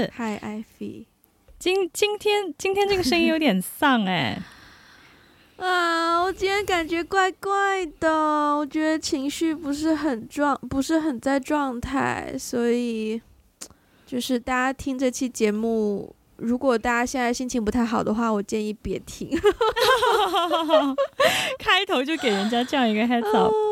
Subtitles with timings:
[0.00, 1.04] 是嗨，艾菲。
[1.58, 4.40] 今今天今天这个声音有点丧哎、
[5.58, 5.60] 欸。
[5.62, 8.10] 啊，我今天感觉怪怪的，
[8.56, 13.20] 我觉得情绪不是很状，不是很在状态，所以
[14.06, 19.28] 就是大家听这期节目，如果大家现在心情不太好的话，我建议别听。
[21.58, 23.52] 开头就给人家这样一个 heads up。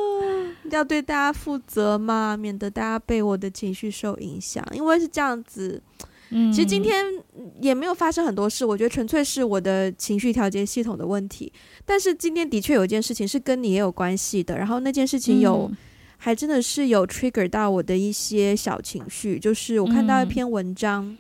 [0.71, 4.63] 要对大家负责嘛，免得大家被我的情绪受影响。
[4.73, 5.83] 因为是这样子，
[6.31, 7.05] 嗯，其实今天
[7.61, 11.53] 也没有发生很多事，我觉得纯粹是我的情绪调节系统的问题。
[11.85, 15.71] 但是今天的确有一件事情是跟你也有关系的，然后那件事情有，
[16.17, 19.39] 还真的是有 trigger 到我的一些小情绪。
[19.39, 21.17] 就是我看到一篇文章，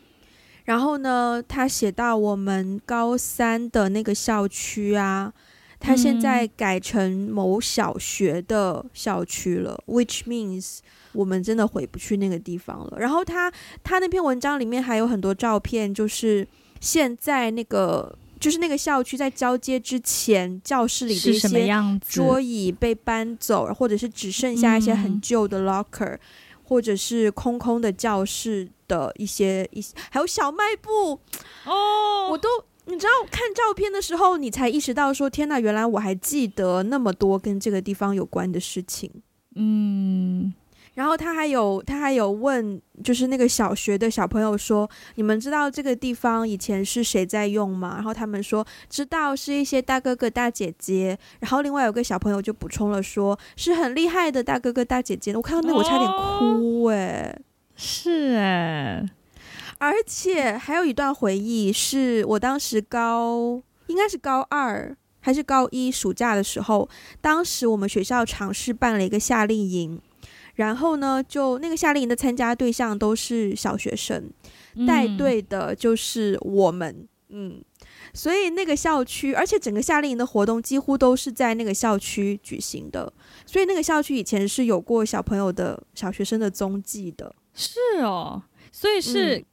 [0.64, 5.32] 然后呢，他写到我们高三的那个校区啊。
[5.80, 10.78] 他现在改成某小学的校区了，嗯，which means
[11.12, 12.98] 我们真的回不去那个地方了。
[12.98, 16.46] 然后他他那篇文章里面还有很多照片，就是
[16.80, 26.20] 现在那个就是那个校区在交接之前，教室里的一些桌椅被搬走，或者是只剩下一些很旧的 locker，嗯，
[26.64, 31.20] 或者是空空的教室的一些一些，还有小卖部
[31.64, 32.48] 哦，我都。
[32.90, 39.10] 你知道看照片的时候，你才意识到说：“天哪，原来我还记得那么多跟这个地方有关的事情。”
[39.56, 40.54] 嗯，
[40.98, 57.42] 然后他还有他还有问，就是那个小学的小朋友说：“你们知道这个地方以前是谁在用吗？”然后他们说：“知道，是一些大哥哥大姐姐。”然后另外有个小朋友就补充了说：“是很厉害的大哥哥大姐姐。”我看到那我差点哭哎、欸，
[57.76, 59.08] 是诶。
[59.78, 66.88] 而且还有一段回忆，是我当时高应该是高二还是高一暑假的时候，
[67.20, 70.00] 当时我们学校尝试办了一个夏令营，
[70.58, 74.30] 然后呢，就那个夏令营的参加对象都是小学生，
[74.86, 77.60] 带队的就是我们，嗯，
[78.12, 83.12] 所以那个校区，而且整个夏令营的活动几乎都是在那个校区举行的，
[83.46, 89.38] 所以那个校区以前是有过小朋友的小学生的踪迹的，是哦，所以是。
[89.38, 89.44] 嗯。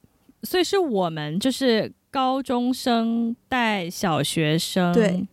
[0.42, 5.26] 所以是我们就是高中生带小学生对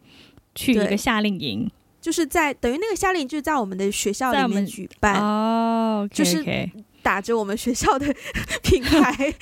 [0.56, 1.70] 去一个夏令营，
[2.04, 6.44] 就是在等于那个夏令营就是在我们的学校里面举办哦，就是
[7.02, 8.06] 打着我们学校的
[8.62, 9.34] 品牌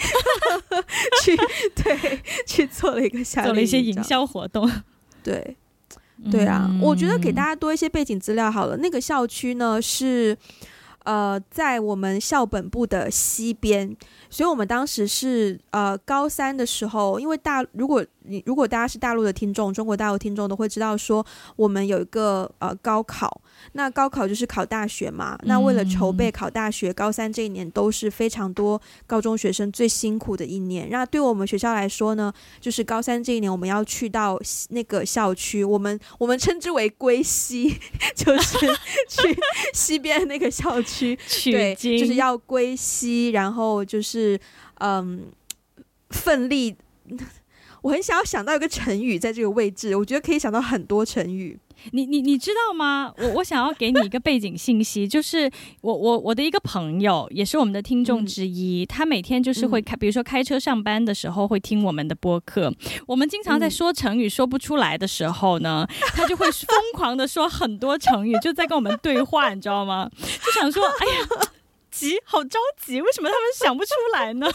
[1.23, 1.35] 去
[1.75, 4.71] 对去做了一个夏令营，做了一些营销活动，
[5.23, 5.57] 对
[6.29, 8.77] 对啊，我觉得给大家多一些背景资料好了。
[8.77, 10.37] 那个校区呢是
[11.03, 13.97] 呃在我们校本部的西边。
[14.33, 25.35] 所以，我们当时是呃高三的时候，因为大如果你如果大家是大陆的听众，中国大陆听众都会知道说，我们有一个呃高考，那高考就是考大学嘛。
[25.43, 30.87] 那为了筹备考大学，高三这一年都是非常多高中学生最辛苦的一年。
[30.91, 34.39] 那对我们学校来说呢，就是高三这一年我们要去到
[34.69, 37.75] 那个校区，我们我们称之为归西，
[38.15, 38.67] 就是
[39.07, 39.35] 去
[39.73, 44.11] 西边那个校区，对，就是要归西，然后就是。
[44.11, 44.37] 是，
[44.79, 45.31] 嗯，
[46.09, 46.75] 奋力。
[47.81, 51.59] 我很想要想到一个成语，在这个位置，我觉得可以想到很多成语。
[51.93, 53.11] 你你你知道吗？
[53.17, 55.49] 我我想要给你一个背景信息， 就是
[55.81, 62.71] 我我我的一个朋友，也是我们的听众之一，嗯、他每天就是会开，比如说开车上班的时候会听我们的播客。
[63.07, 70.07] 我们经常在说成语说不出来的时候呢，嗯、 他就会疯狂的说很多成语，就在跟我们对话，你知道吗？
[70.45, 71.51] 就想说，哎呀。
[71.91, 74.49] 急，好着急，为什么他们想不出来呢？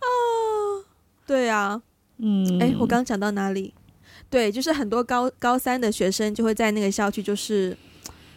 [0.00, 0.84] 哦，
[1.26, 1.82] 对呀、啊，
[2.18, 3.74] 嗯，哎，我刚刚讲到哪里？
[4.30, 7.76] 对，就是很多高高三的学生就会在那个校区，就是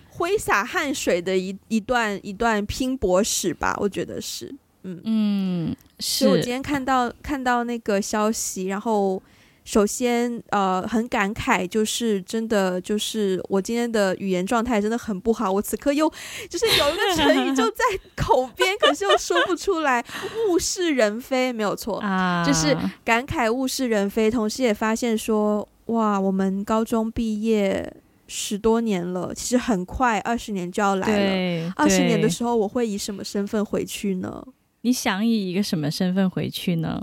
[0.09, 4.53] 挥洒汗水的一一段一段拼搏史吧，我觉得是，
[4.83, 9.21] 嗯嗯，是我今天看到看到那个消息，然后。
[9.63, 15.51] 首先，呃，很感慨，就是真的，就是我今天的语言状态真的很不好。
[15.51, 16.11] 我此刻又
[16.49, 17.83] 就是有一个成语就在
[18.15, 20.03] 口边，可是又说不出来，
[20.49, 22.75] 物是人非，没有错，啊，就是
[23.05, 24.31] 感慨物是人非。
[24.31, 27.93] 同时也发现说，哇，我们高中毕业
[28.27, 31.73] 十多年了，其实很快二十年就要来了。
[31.75, 34.43] 二十年的时候，我会以什么身份回去呢？
[34.81, 36.99] 你想以一个什么身份回去呢？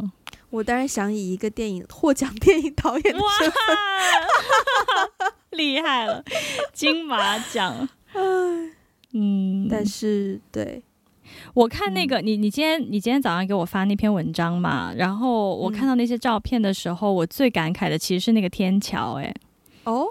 [0.51, 6.25] 我当然想以一个电影获奖电影导演的身份，哇，厉害了，
[6.73, 7.89] 金马奖。
[9.13, 10.83] 嗯，但是对，
[11.55, 19.35] 我看那个、嗯、你，你今天你今天早上给我发那篇文章嘛，然后我看到那些照片的时候，嗯、我最感慨的其实是那个天桥、欸，哎，
[19.85, 20.07] 哦，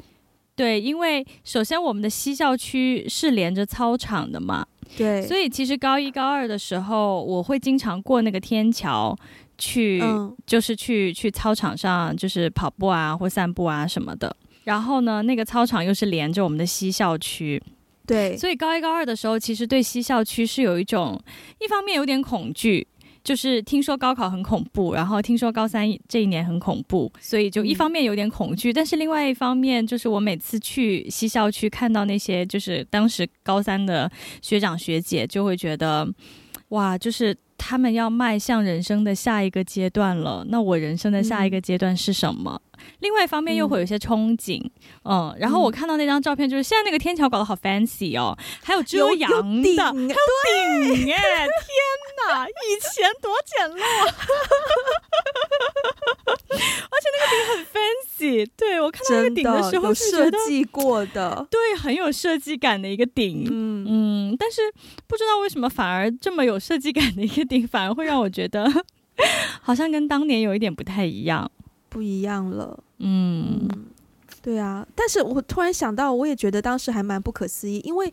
[0.55, 9.15] 对，因为首先我们的西校区是连着操场的嘛，对，所以其实高一高二的时候，我会经常过那个天桥
[9.57, 14.35] 去，嗯、就是去去操场上就是跑步啊或散步啊什么的。
[14.63, 17.61] 然后呢，那个操场又是连着我们的西校区，
[18.05, 21.21] 对，所以高一高二的时候，其实对西校区是有一种，
[21.59, 22.87] 一方面有点恐惧。
[23.23, 34.09] 就是听说高考很恐怖，然后听说高三这一年很恐怖，所以就一方面有点恐惧，嗯、但是另外一方面就是我每次去西校区看到那些就是当时高三的
[34.41, 36.07] 学长学姐，就会觉得
[36.69, 40.45] 哇，就是他们要迈向人生的下一个阶段了。
[40.49, 42.61] 那我人生的下一个阶段是什么？
[42.77, 44.59] 嗯另外一方面又会有一些憧憬，
[45.03, 49.29] 嗯，嗯，然后我看到那张照片，就是现在那个天桥搞得好 fancy 哦，还有遮阳
[49.63, 51.47] 顶还有顶哎，天
[52.27, 53.81] 哪，以前多简陋，
[56.27, 64.61] 而且那个顶很 fancy，对，我看到那个顶的时候是设计过的，对，很有设计感的一个顶，嗯嗯，但是
[65.07, 68.67] 不知道为什么反而这么有设计感的一个顶，反而会让我觉得
[69.61, 71.49] 好像跟当年有一点不太一样。
[71.89, 73.67] 不一样了，嗯，
[74.41, 78.11] 对啊，但是我突然想到，我也觉得当时还蛮不可思议，因为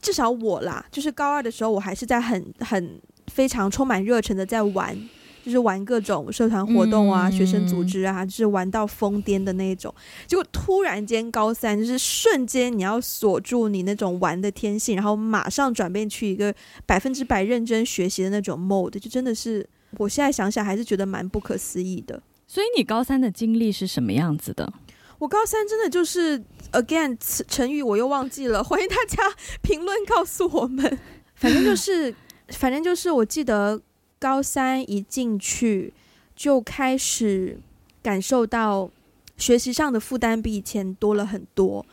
[0.00, 4.96] 至少我啦，就是高二的时候，我还是在很很非常充满热忱的在玩，
[5.44, 9.94] 就是玩各种社团活动啊、嗯、学生组织啊，就是玩到疯癫的那种。
[10.26, 16.52] 结果突然间高三，就是瞬间你要锁住你那种玩的天性，然后马上转变去一个
[16.86, 19.68] 百分之百认真学习的那种 mode，就真的是
[19.98, 22.20] 我现在想想还是觉得蛮不可思议的。
[22.52, 24.70] 所以你高三的经历是什么样子的？
[25.18, 26.38] 我高三真的就是
[26.72, 27.16] again
[27.48, 29.22] 成语我又忘记了， 欢迎大家
[29.62, 30.98] 评论告诉我们。
[31.34, 32.14] 反正就是，
[32.52, 33.80] 反正就是，我记得
[34.18, 35.94] 高三一进去
[36.36, 37.58] 就开始
[38.02, 38.90] 感受到
[39.38, 41.86] 学习上的负担比以前多了很多，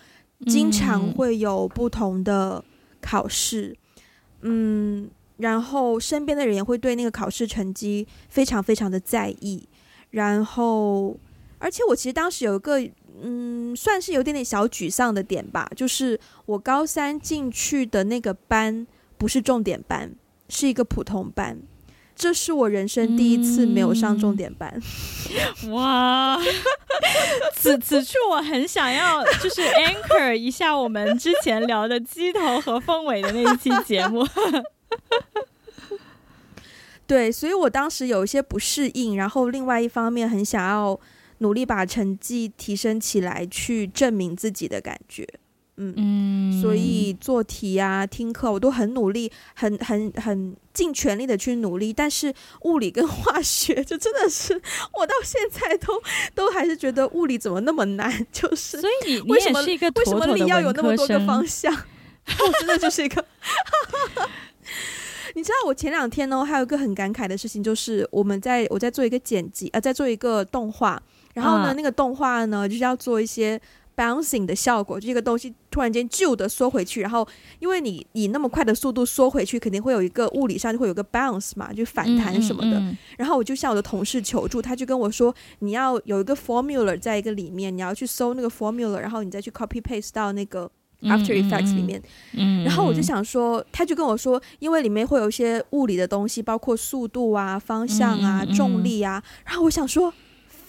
[0.47, 2.61] 经常会有不同的
[2.99, 3.73] 考试，
[4.41, 9.65] 嗯，然后身边的人也会对那个考试成绩非常非常的在意。
[10.11, 11.15] 然后，
[11.59, 12.79] 而且我其实当时有一个，
[13.21, 20.11] 嗯，算是有点点小沮丧的点吧，就是我高三进去的那个班不是重点班，
[20.47, 21.59] 是一个普通班，
[22.15, 24.81] 这是我人生第一次没有上重点班。
[25.63, 26.39] 嗯、 哇，
[27.53, 34.25] 此此处我很想要就是 anchor 一下我们之前聊的鸡头和凤尾的那一期节目。
[37.09, 40.99] 对，所以我当时有一些不适应，然后另外一方面很想要
[41.39, 45.27] 努力把成绩提升起来，去证明自己的感觉，
[45.77, 51.91] 嗯，嗯，所以做题啊、听课我都很努力，很很很尽全力的去努力。
[51.91, 54.53] 但是物理跟化学就真的是，
[54.93, 55.99] 我到现在都
[56.35, 59.59] 都还是觉得物理怎么那么难，就是所以你为什么？
[59.63, 61.73] 为什么你要有那么多个方向？
[61.73, 63.25] 我 真的就是一个。
[65.35, 71.01] 你知道我前两天呢，还有一个很感慨的事情，就是我们在我在做一个剪辑，呃，在做一个动画，
[71.33, 73.59] 然后呢，嗯、那个动画呢就是要做一些
[73.95, 77.27] bouncing 的效果，就这个东西突然间旧的缩回去，然后
[77.59, 82.79] 因为你以那么快的速度缩回去，肯定会有一个物理上就会有个 bounce 嘛，就反弹什么的。
[82.79, 90.69] 嗯嗯嗯、然后我就向我的同事求助，他就跟我说，你要有一个 formula 在一个里面，你要去搜那个 formula，然后你再去 copy paste 到那个。
[91.01, 92.01] After Effects 里面，
[92.33, 99.23] 嗯，然后我就想说，他就跟我说，因为里面会有一些物理的东西，包括速度啊、方向啊、重力啊。
[99.45, 100.13] 然后我想说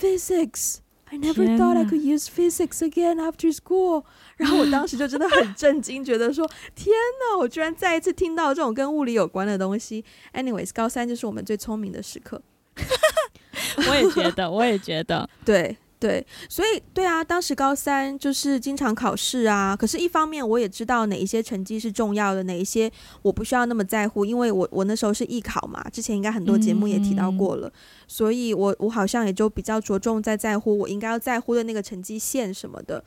[0.01, 4.05] ，Physics，I never thought I could use physics again after school。
[4.39, 6.95] 然后我当时就真的很震惊，觉得说，天
[7.33, 10.05] 哪，我居然再一次听到这种跟物理有关的东西。
[10.33, 12.41] Anyways，高三就是我们最聪明的时刻。
[13.77, 15.77] 我也觉得，我也觉得，对。
[16.01, 19.77] 对，所以对啊，当时高三就是经常考试啊。
[19.77, 22.91] 可是，一方面我也知道哪一些成绩是重要的，哪一些
[23.21, 25.85] 我不需要那么在乎，因为我我那时候是艺考嘛。
[25.93, 27.73] 之前应该很多节目也提到过了，嗯、
[28.09, 33.05] 所以我我好像也就比较着重在在乎我应该要在乎的那个成绩线什么的。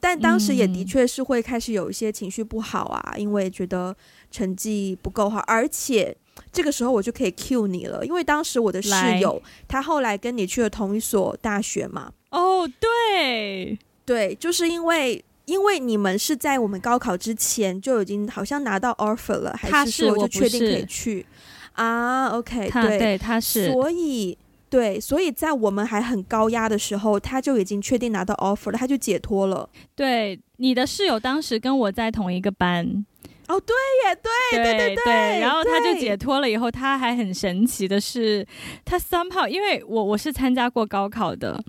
[0.00, 3.96] 但当时也的确是会开始有一些情绪不好啊，因为觉得
[4.32, 6.16] 成绩不够好，而且。
[6.52, 12.12] 这个时候我就可以 cue 你了，因为当时我的室友来他后来跟你去了同一所大学嘛。
[12.30, 21.24] 哦，对对，就是因为因为你们是在我们高考之前就已经好像拿到 offer 了，还是说就确定可以去
[21.72, 24.36] 啊？OK，对，对他是，所以
[24.70, 29.68] 对，所以在我们还很高压的时候，他就已经确定拿到 offer 了，他就解脱了。
[29.94, 33.04] 对，你的室友当时跟我在同一个班。
[33.48, 34.18] 哦，对耶，
[34.50, 38.46] 对对对对，然后他就解脱了以后，他还很神奇的是，
[38.84, 41.62] 他 somehow 因为我我是参加过高考的，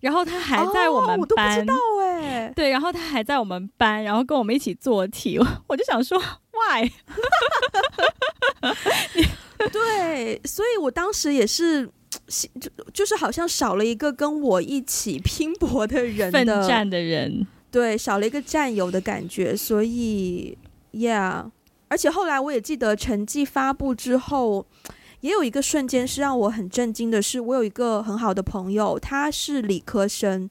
[0.00, 6.18] 然后他还在我们班，哦、我都不知道哎， 对，然后他还在我们班，然后跟我们一起做题，我就想说
[6.52, 6.90] why？
[9.72, 11.88] 对，所以我当时也是
[12.28, 20.58] 就就是好像少了一个跟我一起拼搏的人的奋战的人，对，少了一个战友的感觉，所以。
[20.92, 21.50] Yeah，
[21.88, 24.66] 而且后来我也记得成绩发布之后，
[25.20, 30.48] 也有一个瞬间是让我很震惊的是，我有一个很好的朋友，他是理科生，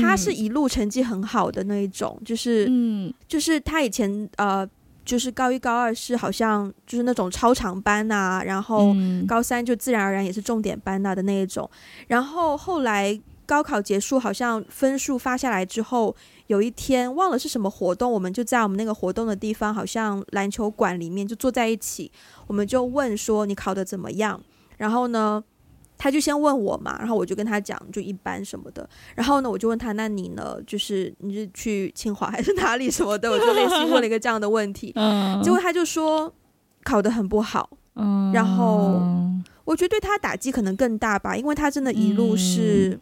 [0.00, 4.66] 他是一路成绩很好的那一种，就是，嗯，就是他以前呃，
[5.04, 8.94] 就是高一高二是好像就是那种超长班啊，然后
[9.26, 11.68] 高三就自然而然也是重点班啊的那一种，
[12.08, 16.16] 然后后来高考结束，好像分数发下来之后。
[16.46, 22.12] 有一天忘了是什么活动，我们就在我们那个活动的地方，好像篮球馆里面就坐在一起，
[22.46, 24.38] 我们就问说你考得怎么样？
[24.76, 25.42] 然后呢，
[25.96, 28.86] 他就先问我嘛，然后我就跟他讲就一般什么的。
[29.14, 30.58] 然后呢，我就问他，那你呢？
[30.66, 33.30] 就是你是去清华还是哪里什么的？
[33.30, 34.92] 我就类似问了一个这样的问题。
[35.42, 36.30] 结果他就说
[36.82, 37.70] 考得很不好。
[38.34, 39.00] 然后
[39.64, 43.00] 我觉得对他打击可能更大吧，因为他真的一路是。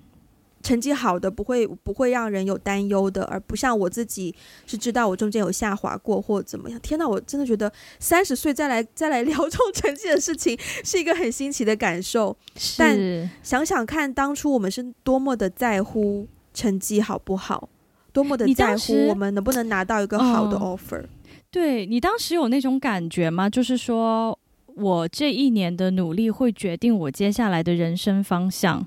[0.62, 4.35] 成绩好的不会不会让人有担忧的，而不像我自己
[4.66, 6.78] 是知道我中间有下滑过或怎么样。
[6.81, 12.37] 天哪，我真的觉得三十岁再来再来聊 这种成绩的事情是一个很新奇的感受。
[12.57, 17.69] 是但想想看，当初我们是多么的在乎成绩好不好，
[18.12, 21.00] 多么的在乎我们能不能拿到一个好的 offer。
[21.00, 21.09] 嗯、
[21.50, 23.50] 对，你当时有那种感觉吗？
[23.50, 24.38] 就是说
[24.76, 28.87] 我这一年的努力会决定我接下来的人生方向。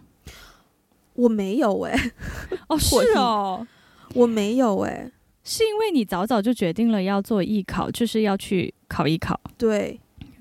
[1.16, 2.12] 我没有哎、欸，
[2.70, 3.66] 哦是哦，
[4.14, 5.12] 我没有哎、欸，
[5.44, 10.00] 是因为你早早就决定了要做艺考，就是要去考艺考，对，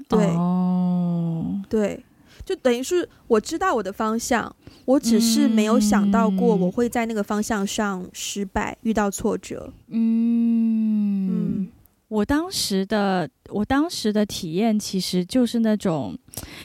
[0.08, 2.04] 对，哦，对，
[2.44, 4.54] 就等于是我知道我的方向，
[4.84, 9.72] 我只是没有想到过我会在那个方向上失败，嗯、遇到挫折。
[9.88, 11.26] 嗯。
[11.26, 11.68] 嗯，
[12.08, 16.16] 我当时的我当时的体验其实就是那种，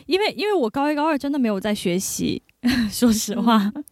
[0.05, 2.41] 因为因为我高一高二真的没有在学习。
[2.91, 3.83] 说实话，嗯、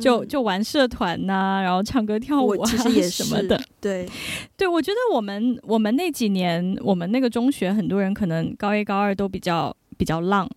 [0.00, 3.60] 就就玩社团呐、啊，然后唱歌跳舞啊，其实也什么的。
[3.80, 4.08] 对，
[4.56, 10.48] 对，我觉得我们我们那几年，我们那个中学，很多人可能高一高二都比较比较浪，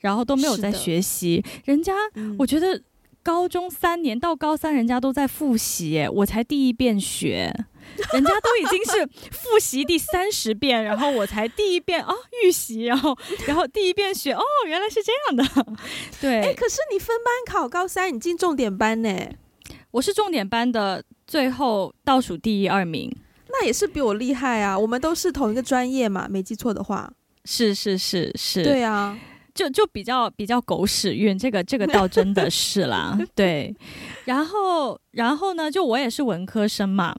[0.00, 1.42] 然后都没有在学习。
[1.64, 2.80] 人家，嗯、我觉得
[3.22, 7.54] 高中三年到高三，人家都在复习，我才第一遍学。
[8.12, 15.74] 人家都已经是复习第三十遍，然后我才第一遍哦预习，然后然后第一遍学哦，原来是这样的。
[16.20, 19.10] 对，哎，可是你分班考高三，你进重点班呢？
[19.90, 23.14] 我是重点班的最后倒数第一二名，
[23.48, 24.76] 那也是比我厉害啊。
[24.76, 27.12] 我们都是同一个专业嘛，没记错的话。
[27.44, 29.16] 是是是是，对啊。
[29.54, 33.74] 就就比较比较狗屎运，这个这个倒真的是啦， 对。
[34.24, 37.14] 然后然后呢，就我也是文科生嘛，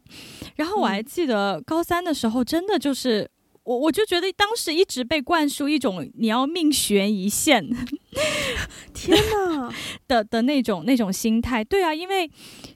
[0.56, 3.30] 然后我还记得高三的时候，真的就是
[3.64, 7.66] 我我就觉得当时一直被灌输一种你要命悬一线，
[8.94, 9.74] 天哪
[10.08, 11.64] 的的那种那种心态。
[11.64, 12.30] 对啊，因为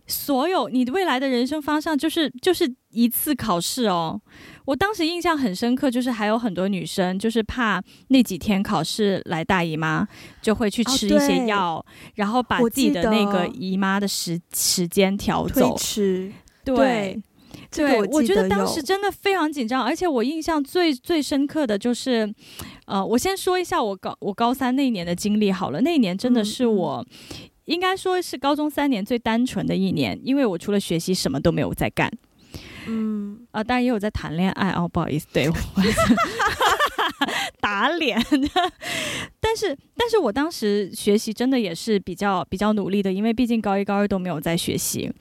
[0.08, 4.22] 所有你的未来的人生方向就是就是一次考试哦。
[4.70, 10.08] 我当时印象很深刻，就是还有很多女生，就是怕那几天考试来大姨妈，
[10.44, 15.76] 就会去吃一些药，哦、然后把自己的那个姨妈的时时间调走。
[15.76, 16.32] 吃
[16.64, 17.20] 对
[17.72, 22.32] 对，对我，我觉得当时真的非常紧张，而且我印象最最深刻的就是，
[22.86, 32.08] 呃，我先说一下我高我高三那一年的经历好了，那一年真的是我、嗯、应该说是高中三年最单纯的一年，因为我除了学习什么都没有在干。
[32.90, 35.56] 嗯啊，当然也有在谈恋爱哦，不好意思，对我
[37.62, 38.20] 打脸。
[39.40, 45.12] 但是，但是我当时学习真的也是比较比较努力的，因为毕竟高一高二都没有在学习。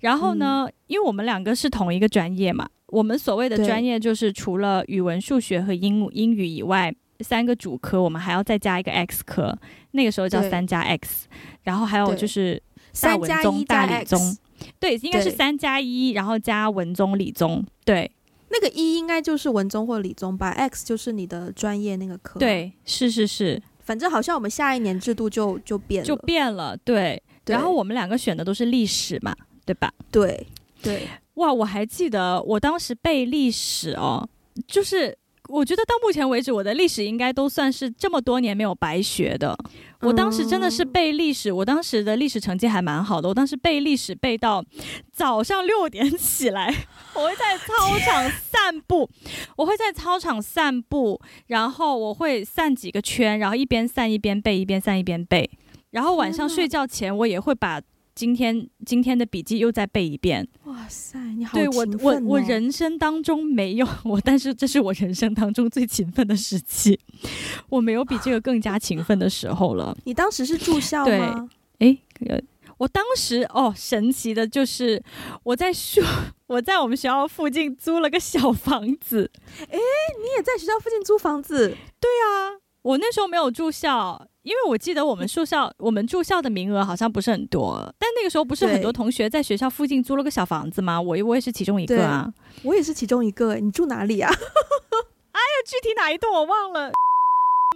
[0.00, 9.56] 然后呢，嗯、因为我们两个是同一个专业嘛，我们所谓的专业就是除了语文、数学和英英语以外，三个主科，我们还要再加一个 X 科，
[9.92, 11.26] 那个时候叫三加 X。
[11.62, 12.60] 然后还有就是
[13.00, 14.36] 大文综、大理综。
[14.78, 17.64] 对，应该是三加一，然后加文综、理综。
[17.84, 18.10] 对，
[18.50, 22.38] 那个一应该就是文综或理综吧，X 就是你的专业那个科。
[22.38, 26.76] 对，是是是，反正好像我们下一年制度就就变了，就变了。
[26.78, 29.92] 对，对然后我们两个选的都是历史嘛，对吧？
[30.10, 30.46] 对
[30.82, 34.28] 对，哇，我还记得我当时背历史哦，
[34.66, 35.16] 就是
[35.48, 39.56] 我觉得到目前为止，我的历史应该都算是这么多年没有白学的。
[40.02, 43.28] 我当时真的是背历史，我当时的历史成绩还蛮好的。
[43.28, 44.64] 我当时背历史背到
[45.12, 46.74] 早上六点起来，
[47.14, 49.08] 我会在操场散步，
[49.56, 55.48] 我会在操场散步，然后我会散几个圈，然后一边散一边背，一边散一边背。
[55.90, 57.80] 然后晚上睡觉前，我也会把。
[58.14, 60.46] 今天今天的笔记又再背一遍。
[60.64, 66.98] 哇塞，你好我我我人生当中没有我，但是这是我人生当中最勤奋的时期。
[67.70, 69.96] 我没有比这个更加勤奋的时候了。
[70.04, 71.48] 你当时是住校吗？
[71.78, 71.88] 对，
[72.28, 72.42] 哎，
[72.78, 75.02] 我当时哦，神奇的就是
[75.44, 76.02] 我在学，
[76.48, 79.30] 我在我们学校附近租了个小房子。
[79.58, 81.76] 哎，你也在学校附近租房子？
[82.00, 84.28] 对啊，我那时候没有住校。
[84.42, 91.00] 因为我记得我们住校，我们住校的名额好像不是很多，但那个时候不是很多同学在学校附近租了个小房子吗？
[91.00, 92.28] 我我也是其中一个啊，
[92.64, 93.54] 我也是其中一个。
[93.54, 94.28] 你住哪里啊？
[94.34, 96.90] 哎呀，具体哪一栋我忘了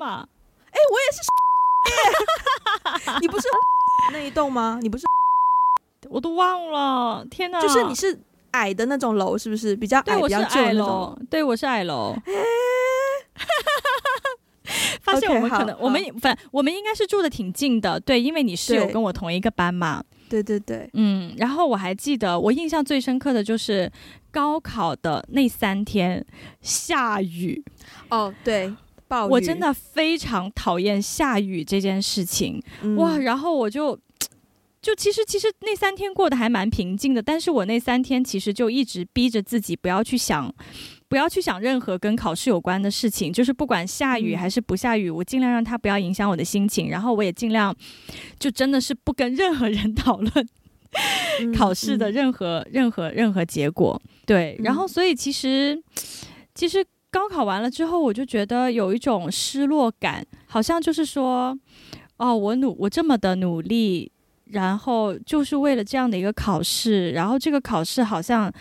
[0.00, 0.26] 嘛？
[0.72, 1.06] 哎，我也
[3.06, 3.14] 是。
[3.22, 3.46] 你不是
[4.12, 4.80] 那一栋吗？
[4.82, 5.06] 你不是？
[6.10, 7.24] 我都忘了。
[7.30, 7.60] 天哪！
[7.60, 8.20] 就是你是
[8.50, 10.02] 矮的那种楼，是不是比较矮？
[10.02, 11.16] 对，我是矮楼。
[11.30, 12.12] 对，我是矮楼。
[15.06, 20.02] 发现我们可能，okay, 我们反我们应该是住的挺近的，对，因为你室友跟我同一个班嘛。
[20.28, 21.32] 对对对，嗯。
[21.38, 23.90] 然后我还记得，我印象最深刻的就是
[24.32, 26.26] 高考的那三天
[26.60, 27.62] 下雨。
[28.10, 28.74] 哦，对，
[29.06, 29.30] 暴雨。
[29.30, 32.60] 我真的非常讨厌下雨这件事情。
[32.82, 33.96] 嗯、哇，然后我就
[34.82, 40.52] 就其实其实那三天过得还蛮平静的，但是我那三天其实就一直逼着自己不要去想。
[41.08, 46.90] 不要去想任何跟考试有关的事情，就是不管下雨还是不下雨，嗯、我尽量让它不要影响我的心情。
[46.90, 47.74] 然后我也尽量，
[48.40, 50.32] 就真的是不跟任何人 讨论
[51.54, 54.00] 考试的任何、嗯、任何任何结果。
[54.24, 55.80] 对，然后所以其实
[56.54, 61.56] 其实高考完了之后，我就觉得有一种失落感，好像就是说，
[62.16, 64.10] 哦，我努我这么的努力，
[64.46, 68.52] 然后就是为了这样的一个考试，然后这个考试好像。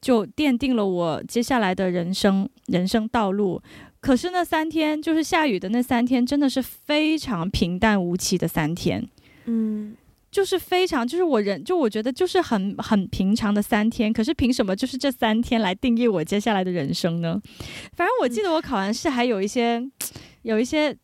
[0.00, 3.60] 就奠定了我接下来的人生人生道路。
[4.00, 9.06] 可是那三天，就是下雨的那三天，真的是非常平淡无奇的三天。
[9.44, 9.94] 嗯，
[10.30, 14.10] 就是非常，就是我人，就我觉得就是很很平常的三天。
[14.10, 17.38] 可是凭什么就是这三天来定义我接下来的人生呢？
[17.94, 19.86] 反正我记得我考完试还有一些，
[20.42, 20.96] 有一些，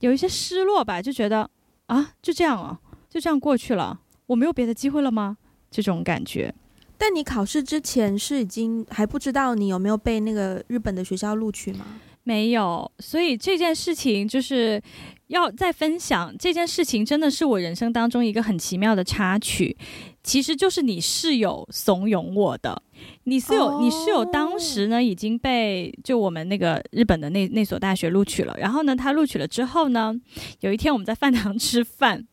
[0.00, 1.48] 有一些失落吧，就觉得
[1.86, 5.36] 啊，就这样啊，就这样过去了，我没有别的机会了吗？
[5.70, 6.52] 这种感觉。
[7.00, 11.86] 但你考试之前是已经还不知道你有没有被那个日本的学校录取吗？
[12.24, 14.80] 没有，所以这件事情就是
[15.28, 16.36] 要再分享。
[16.38, 19.74] 这件事情真的是我人生当中一个很奇妙的插曲，
[20.22, 22.82] 其实就是你室友怂恿我的。
[23.24, 23.82] 你室友，oh.
[23.82, 28.54] 你室友当时呢已经被就我们那个日本的那那所大学录取了。
[28.58, 30.14] 然后呢，他录取了之后呢，
[30.60, 32.26] 有一天我们在饭堂吃饭，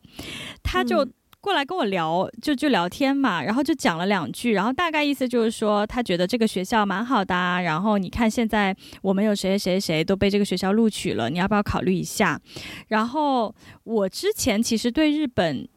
[0.62, 1.08] 他就。
[1.40, 12.40] 过来跟我聊，就就聊天嘛，然后就讲了两句，然后大概意思就是说，他觉得这个学校蛮好的，然后你看现在我们有谁谁谁都被这个学校录取了，你要不要考虑一下？
[12.88, 15.68] 然后我之前其实对日本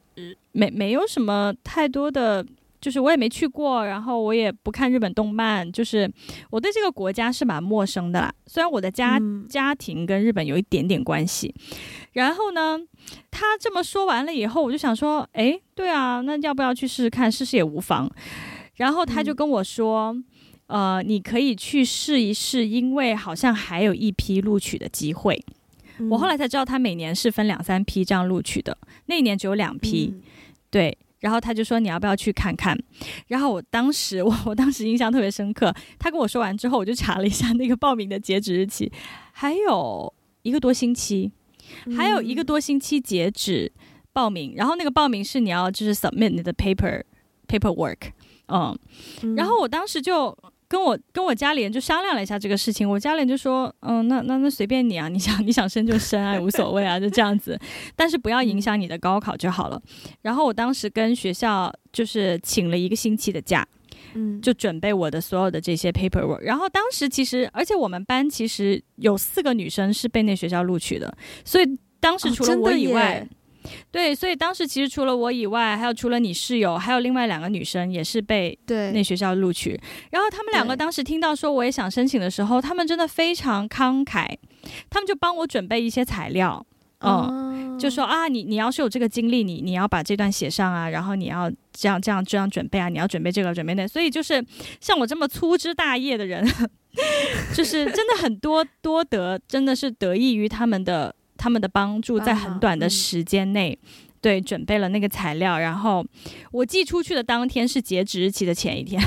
[0.52, 2.46] 没没有什么太多的。
[2.82, 6.12] 就是我也没去过，然后我也不看日本动漫，就是
[6.50, 8.34] 我对这个国家是蛮陌生的啦。
[8.48, 11.54] 虽然我的家、嗯、家庭跟日本有一点点关系，
[12.14, 12.80] 然后呢，
[13.30, 17.32] 他这么说完了以后，我就想说，哎，对啊，那要不要去试试看？
[17.32, 18.10] 试试也无妨。
[18.78, 20.12] 然后他就跟我说，
[20.68, 25.40] 嗯、呃，你可以去试一试，因为好像还有一批录取的机会。
[26.00, 30.22] 嗯、我后来才知道，他每年是分两三批这样录取的，那一年只有两批，嗯、
[30.72, 30.98] 对。
[31.22, 32.78] 然后他就说，你要不要去看看？
[33.28, 35.74] 然后我当时 我我当时印象特别深刻。
[35.98, 38.92] 他跟我说完之后，我就查了一下那个报名的截止日期，
[39.32, 41.32] 还有一个多星期，
[41.96, 43.72] 还有一个多星期截止
[44.12, 44.52] 报名。
[44.52, 47.04] 嗯、然后那个报名是你要就是 submit 你的 paper
[47.48, 48.12] paperwork，
[48.48, 48.78] 嗯，
[49.24, 50.38] 嗯然后我当时就。
[50.72, 57.60] 跟我跟我家里人就商量了一下这个事情，我家里人就说，嗯，那那那随便你啊， 你想你想生就生啊，无所谓啊，就这样子，
[57.94, 59.82] 但是不要影响你的高考就好了。
[60.22, 63.68] 然后我当时跟学校就是请了一个星期的假，
[64.14, 66.40] 嗯，就准备我的所有的这些 paperwork。
[66.40, 71.66] 然后当时其实，而且我们班其实有四个女生是被那学校录取的，所以
[72.00, 73.20] 当时除了我以外。
[73.20, 73.38] 哦
[73.92, 78.58] 对，所以当时其实除了我以外，还有除了你室友，还有另外两个女生也是被
[78.94, 79.80] 那学校录取。
[80.12, 84.28] 然后他们两个当时听到说我也想申请的时候，他们真的非常慷慨，
[84.90, 86.66] 他们就帮我准备一些材料，
[87.00, 94.44] 嗯，就说啊，你你要是有这个经历，你你要把这段写上啊，然后你要这样这样这样准备啊，你要准备这个准备那，所以就是
[94.80, 96.46] 像我这么粗枝大叶的人，
[97.56, 103.76] 就是真的很多多得，真的是得益于他们的他们的帮助，在很短的时间内，
[104.22, 106.06] 对，准备了那个材料，然后
[106.52, 109.02] 我寄出去的当天是截止日期的前一天，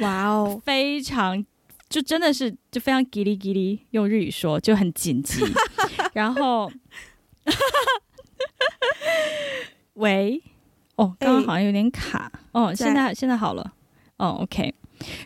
[0.00, 1.44] 哇哦， 非常。
[1.90, 5.42] 就真的是就非常叽哩叽哩，用日语说就很紧急。
[6.14, 6.70] 然后，
[9.94, 10.40] 喂，
[10.94, 13.72] 哦，刚刚好像有点卡，欸、哦，现在现在好了，
[14.18, 14.72] 哦，OK。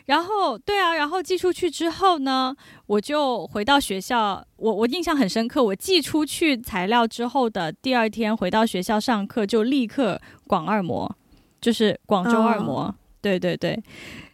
[0.07, 2.55] 然后对啊，然后寄出去之后呢，
[2.87, 4.45] 我就回到学校。
[4.57, 11.15] 我我印象很深刻，我寄出去材料之后的第二天回到学校上课，就立刻广二模，
[11.61, 12.83] 就是广州二模。
[12.83, 13.83] 哦、对对对，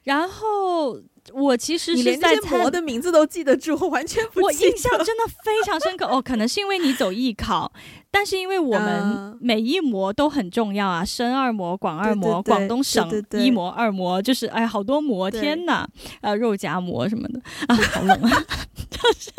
[0.05, 1.00] 然后。
[1.35, 4.45] 我其实是在连模的名字都记得住，完全不记得。
[4.45, 7.73] 我印象真的非常深刻哦，可能是因为你走艺考，
[8.11, 15.88] 但是因为我们每一模都很重要啊，深二模、广二模、广东省一模、二模，就是哎，好多模，天哪，
[16.21, 18.45] 呃，肉夹馍什么的啊，好冷啊，
[18.90, 19.31] 就是，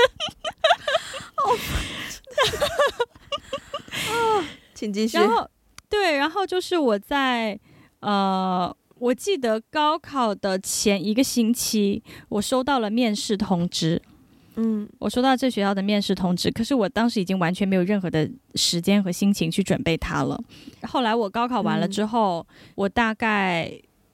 [1.38, 1.58] 哦，
[4.40, 5.18] 啊， 请继续。
[5.18, 5.50] 然后
[5.90, 7.60] 对，然后就是我在
[8.00, 8.76] 呃。
[9.02, 14.00] 我记得高考的前一个星期，我收到了面试通知。
[14.58, 20.40] 嗯，我收到这学校的面试通知，可是我当时已经完全没有任何的时间和心情去准备它了。
[20.84, 23.72] 后来我高考完了之后，嗯、我大概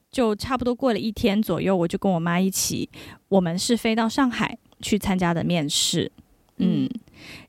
[0.09, 2.89] 就差不多过了一天左右，我就跟我妈一起，
[3.27, 6.09] 我们是飞到上海去参加的面试。
[6.57, 6.89] 嗯。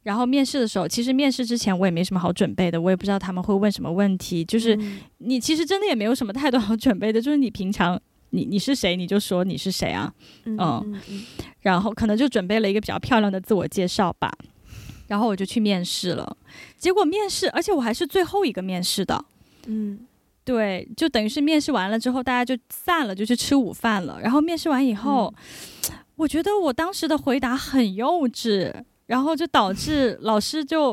[0.03, 4.45] 然后面试的时候，其实面试之前我也没什么好准备的，我也不知道他们会问什么问题。
[4.45, 4.79] 就是
[5.19, 10.13] 你其实真的也没有什么太多好准备的，就是你平常你你是谁，你就说你是谁啊，
[10.45, 11.25] 嗯，嗯，嗯，
[11.61, 14.33] 然后可能就准备了一个比较漂亮的自我介绍吧。
[15.07, 16.37] 然后我就去面试了，
[16.77, 19.25] 结果面试，而且我还是最后一个面试的。
[19.67, 20.01] 嗯，
[20.45, 24.19] 对，就等于是面试完了之后，大家就散了，就去吃午饭了。
[24.23, 25.33] 然后面试完以后，
[25.89, 28.73] 嗯，我觉得我当时的回答很幼稚。
[29.09, 30.91] 然后就导致老师就，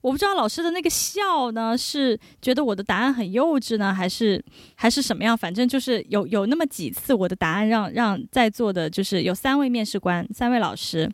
[0.00, 5.38] 我不知道老师的那个笑呢，是觉得我的答案很幼稚呢，还是还是什么样？
[5.38, 11.08] 反正就是有有那么几次，我的答案让让在座的就是有三位面试官、三位老师，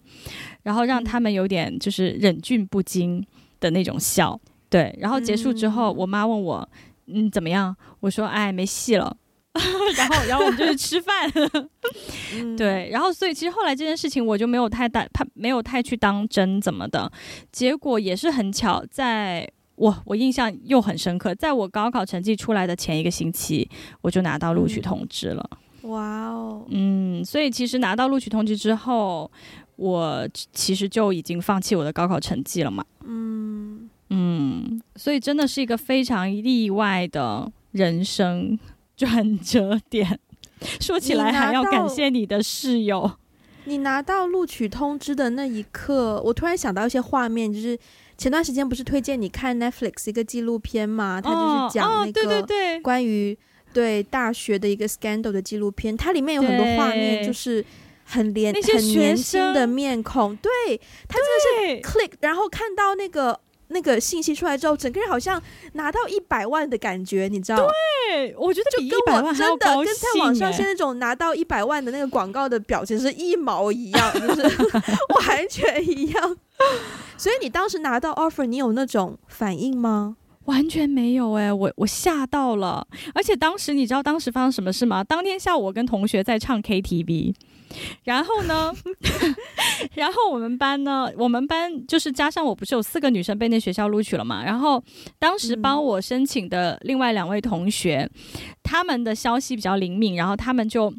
[0.62, 3.22] 然后让他们有点就是忍俊不禁
[3.60, 4.40] 的那种笑。
[4.70, 6.68] 对，然后结束之后，我妈问我，
[7.06, 7.76] 嗯，怎么样？
[8.00, 9.14] 我说，哎，没戏了。
[9.96, 11.28] 然后，然后我们就去吃饭，
[12.56, 17.10] 对，然后所以其实后来这件事情我就没有太大，怕没有太去当真怎么的，
[17.50, 23.68] 结果也是很巧，在我我印象又很深刻，在我高考成绩出来的前一个星期，
[24.02, 25.50] 我就拿到录取通知了。
[25.82, 29.28] 哇哦，嗯，所以其实拿到录取通知之后，
[29.74, 32.84] 我其实就已经放弃我的高考成绩了嘛。
[33.04, 38.56] 嗯嗯，所以真的是一个非常意外的人生。
[39.06, 40.18] 转折点，
[40.78, 43.12] 说起来还要感谢你的室友。
[43.64, 47.78] 你拿到录取通知的那一刻，我突然想到一些画面，就是
[48.18, 51.18] 前段时间不是推荐你看 Netflix 一个纪录片嘛？
[51.18, 52.46] 它就是讲那个
[52.82, 53.38] 关于
[53.72, 57.64] 对大学的一个 scandal 的纪录片，它里面有很多画面，就是
[58.04, 60.50] 很年很年轻的面孔，对，
[61.08, 63.40] 他真的是 click，然后看到那个。
[63.70, 65.40] 那个信息出来之后，整个人好像
[65.72, 67.56] 拿到一百万的感觉，你知道？
[67.56, 74.42] 对，我觉得比一百万还要高兴，真的跟在网上现在那种拿到一百万的那个广告的表情是一毛一样， 就是
[75.26, 76.36] 完全一样。
[77.16, 80.16] 所以你当时拿到 offer，你有那种反应吗？
[80.46, 82.84] 完全没有哎、欸，我我吓到了。
[83.14, 85.04] 而且当时你知道当时发生什么事吗？
[85.04, 87.34] 当天下午我跟同学在唱 KTV。
[88.04, 88.72] 然后呢，
[89.94, 94.44] 然后我们班呢，我们班就是加上我不是有四个女生被那学校录取了嘛？
[94.44, 94.82] 然后
[95.18, 98.10] 当时帮我申请的另外两位同学，嗯、
[98.62, 100.92] 他们的消息比较灵敏，然后他们就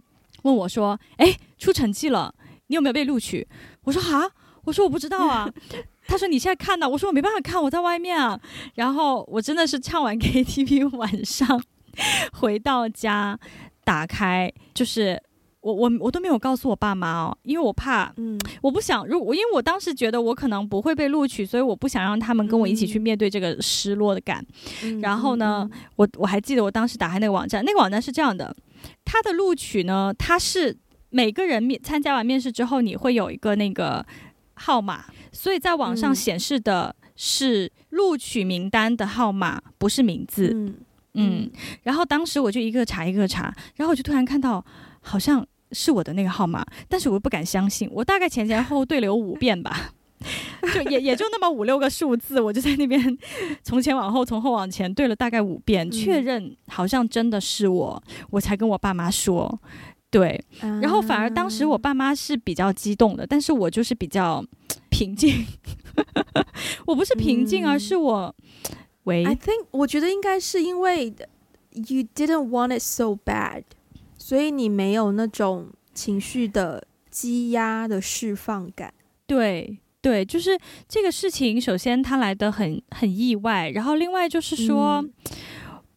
[0.44, 2.34] 问我说：“哎，出成绩了，
[2.68, 3.48] 你有没有被录取？”
[3.84, 4.30] 我说：“啊，
[4.64, 5.50] 我说我不知道啊。
[6.08, 8.40] ”他说：“你现在看到？”我说：“我没办法看，我在外面啊。”
[8.76, 11.62] 然后我真的是唱完 KTV，晚上
[12.34, 13.38] 回到家，
[13.84, 15.22] 打开就是。
[15.62, 24.44] 我我我都没有告诉我爸妈哦，因为我怕，嗯，我不想，如果因为我当时觉得我可能不会被录取，所以我不想让他们跟我一起去面对这个失落的感。
[24.84, 28.56] 嗯、然后呢，嗯、我我还记得我当时打开那个网站，那个网站是这样的，
[29.06, 30.76] 它的录取呢，它是
[31.12, 34.04] 每个人面参加完面试之后，你会有一个那个
[34.56, 40.50] 号码，所以在网上显示的是录取名单的号码，不是名字。
[40.56, 40.76] 嗯，
[41.14, 41.52] 嗯，
[41.84, 44.66] 然后当时我就一个查一个查，然后我就突然看到
[45.02, 45.46] 好像。
[45.74, 47.90] 是我的那个号码，但是我又不敢相信。
[47.94, 49.94] 我大概前前后后对了有五遍吧，
[50.74, 53.18] 就也也就那么五六个数字，我就在那边
[53.64, 59.62] 从前往后，从后往前对了大概五遍，嗯、确认好像真的是我，我才跟我爸妈说。
[60.10, 64.44] 对，然后反而当时我爸妈是比较激动的，但是我就是比较
[64.90, 65.48] 平静。
[66.86, 68.36] 我不是平静，而是我，
[69.04, 71.06] 喂，I think 我觉得应该是因为
[71.72, 73.64] you didn't want it so bad，
[74.22, 78.94] 所以你没有那种情绪的积压的释放感。
[79.26, 80.58] 对对，就是
[80.88, 85.14] 这个事情，首先它来的很很意外，然后另外就是说，嗯、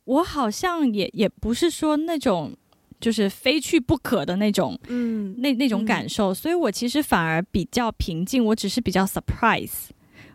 [0.05, 2.57] 我好像也也不是说那种。
[3.01, 8.43] 就是非去不可的那种，嗯，那那种感受，嗯，所以我其实反而比较平静。
[8.43, 9.91] 我只是比较 surprise，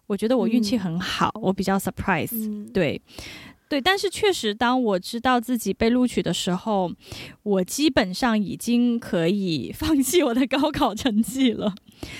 [0.06, 3.02] 我觉得我运气很好，嗯，我比较 surprise，嗯，对，
[3.70, 3.80] 对。
[3.80, 6.92] 但是确实，当我知道自己被录取的时候，
[7.44, 11.74] 我基本上已经可以 放弃我的高考成绩了，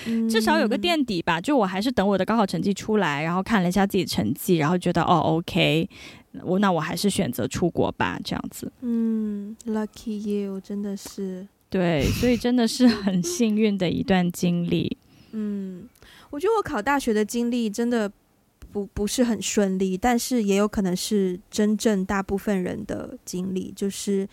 [0.06, 1.38] 嗯， 至少有个垫底吧。
[1.40, 5.88] 就我还是等我的高考成绩出来，然后看了一下自己成绩，然后觉得哦，OK。
[6.44, 8.70] 我那我还是选择出国吧，这样子。
[8.82, 11.48] 嗯，Lucky you，真的是。
[11.68, 14.96] 对，所以真的是很幸运的一段经历。
[15.32, 15.88] 嗯，
[16.30, 18.08] 我觉得我考大学的经历真的
[18.72, 24.28] 不不是很顺利，但是也有可能是真正大部分人的经历，就是。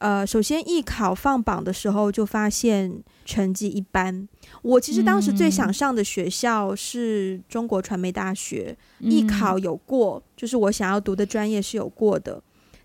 [0.00, 4.28] 呃，首先艺考放榜的时候就发现成绩一般。
[4.62, 12.40] 我其实当时最想上的学校是中国传媒大学，嗯、艺考有过，就是我想要读的专业是有过的。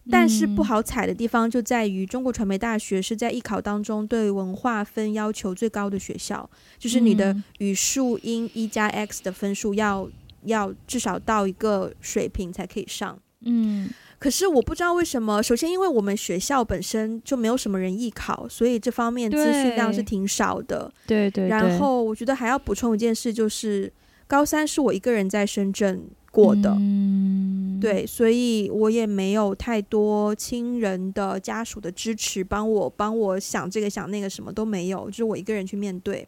[0.10, 10.10] 但是不好踩的地方就在于中国传媒大学是在艺考当中对文化分要求最高的学校，就是你的语数英一加 X 的分数要
[10.45, 13.17] 要至少到一个水平才可以上。
[13.41, 13.89] 嗯。
[14.19, 20.89] 可是我不知道为什么，首先因为我们学校本身就没有什么人艺考，所以这方面资讯量是挺少的。
[21.06, 21.49] 对对，对。
[21.49, 23.91] 然后我觉得还要补充一件事，就是
[24.25, 26.73] 高三是我一个人在深圳过的。
[26.79, 27.77] 嗯。
[27.82, 36.25] 对，所以我也没有太多亲人的家属的支持，帮我帮我想这个想那个，什么都没有，就是我一个人去面对。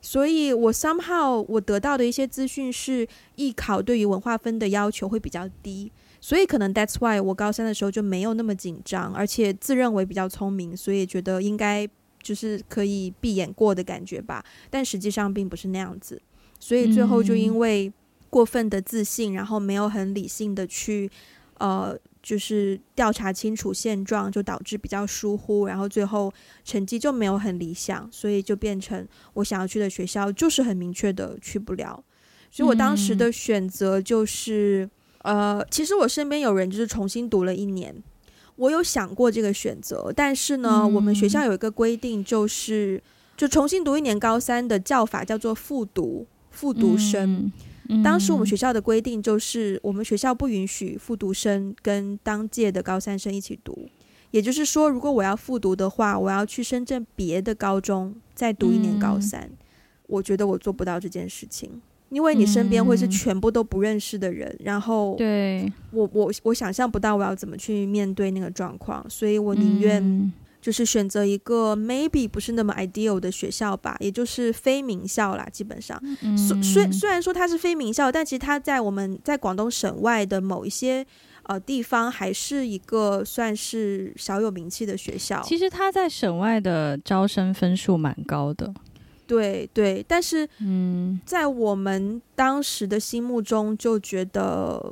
[0.00, 5.90] 所以我 somehow 我得到的一些资讯是，艺考对于文化分的要求会比较低。
[6.22, 11.88] 所以可能 that's why 我高三的时候就没有那么紧张，而且自认为比较聪明，所以觉得应该
[12.22, 14.44] 就是可以闭眼过的感觉吧。
[14.68, 16.20] 但实际上并不是那样子，
[16.58, 17.90] 所以最后就因为
[18.28, 21.10] 过分的自信，然后没有很理性的去
[21.58, 26.32] 呃，就是调查清楚现状，就导致比较疏忽，然后最后
[26.64, 32.02] 成绩就没有很理想，所以就变成我想要去的学校就是很明确的去不了。
[32.50, 34.88] 所以我当时的选择就是。
[35.22, 37.94] 呃，其实我身边有人就是重新读了一年，
[38.56, 43.02] 我有想过这个选择，但是呢，嗯、我们学校有一个规定，就是
[43.36, 47.34] 就重新读一年高三的叫法叫做复读，复读生。
[47.34, 47.52] 嗯、
[48.02, 53.88] 当时我们学校的规定就是，我们学校不允许复读生跟当届的高三生一起读，
[54.30, 59.42] 也就是说，如果我要复读的话，我要去深圳别的高中再读一年高三。
[59.42, 59.56] 嗯、
[60.06, 61.80] 我觉得我做不到这件事情。
[62.10, 65.72] 因为你身边会是全部都不认识的人，嗯、然后对。
[65.92, 76.00] 我我我想象不到我要怎么去面对那个状况，所以我宁愿就是选择一个 maybe 不是那么 ideal 的学校吧，也就是非名校啦，基本上。
[76.22, 81.06] 嗯、虽虽然说它是非名校，但其实它在我们在广东省外的某一些
[81.44, 85.42] 呃地方还是一个算是小有名气的学校。
[85.42, 88.72] 其实它在省外的招生分数蛮高的。
[89.26, 94.82] 对对，但是嗯，在我们当时的心目中就觉得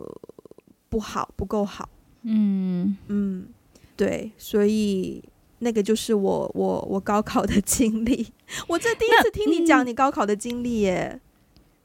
[0.88, 1.88] 不好，不够好。
[2.22, 3.48] 嗯嗯，
[3.96, 5.22] 对，所以
[5.60, 8.26] 那个就是我我我高考的经历。
[8.66, 11.12] 我这第一次听你讲你高考的经历耶。
[11.14, 11.20] 嗯，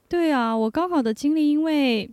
[0.07, 2.09] 对啊，我高考的经历，因为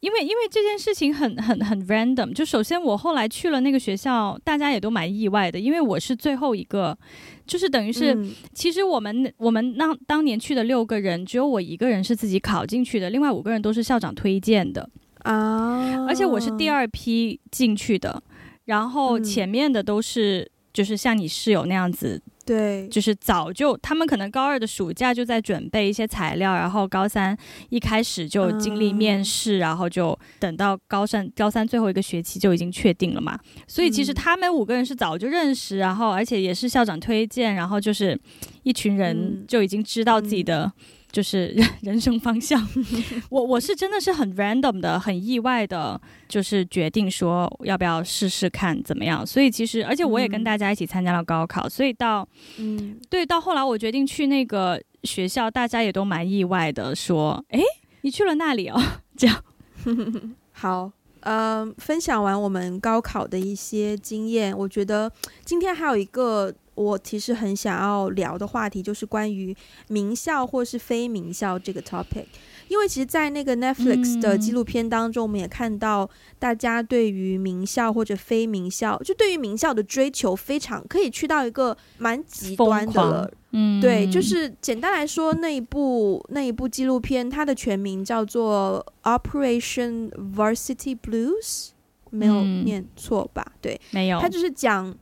[0.00, 2.32] 因为因为这件事情很很很 random。
[2.32, 6.96] 就首先我后来去了那个学校，大家也都蛮意外的，因为我是最后一个。
[7.46, 14.88] 就是等于是，嗯、其实我们我们当当年去的六个人，只有我一个人是自己考进去的，另外五个人都是校长推荐的
[15.24, 16.06] 啊。
[16.06, 18.22] 而且我是第二批进去的，
[18.64, 22.20] 然后前面的都是、嗯、就是像你室友那样子。
[22.46, 27.34] 对，就是早就他们可能高二的暑假就在准备一些材料，然后高三
[27.70, 33.38] 一开始就经历面试，嗯、然后就等到高三高三最后一个学期就已经确定了嘛。
[33.66, 38.20] 所以其实他们五个人是早就认识，然后而且也是校长推荐，然后就是
[38.62, 40.70] 一群人就已经知道自己的
[41.14, 42.60] 就是人 人生方向。
[43.30, 49.24] 我我是真的是很 random 的，很意外的，就是决定说要不要试试看怎么样。
[49.24, 57.60] 所以其实，而且我也跟大家一起参加了高考，所以到嗯，对，到后来我决定去那个学校，大家也都蛮意外的，说，哎，
[58.00, 58.82] 你去了那里哦，
[59.16, 59.40] 这样。
[60.50, 65.12] 好，呃，分享完我们高考的一些经验，我觉得
[65.44, 66.52] 今天还有一个。
[66.74, 69.56] 我其实很想要聊的话题就是关于
[69.88, 72.24] 名校或是非名校这个 topic，
[72.68, 76.08] 因为其实，在那个 Netflix 的纪录片当中，我们也看到
[76.38, 83.30] 大家对于名校或者非名校，就对于名校的追求非常可以去到一个蛮极端的了。
[83.52, 91.68] 嗯，对，就是简单来说，那一部那一部纪录片，它的全名叫做 Operation Varsity Blues，
[92.10, 93.46] 没有念错吧？
[93.60, 94.92] 对，没有，它就是讲。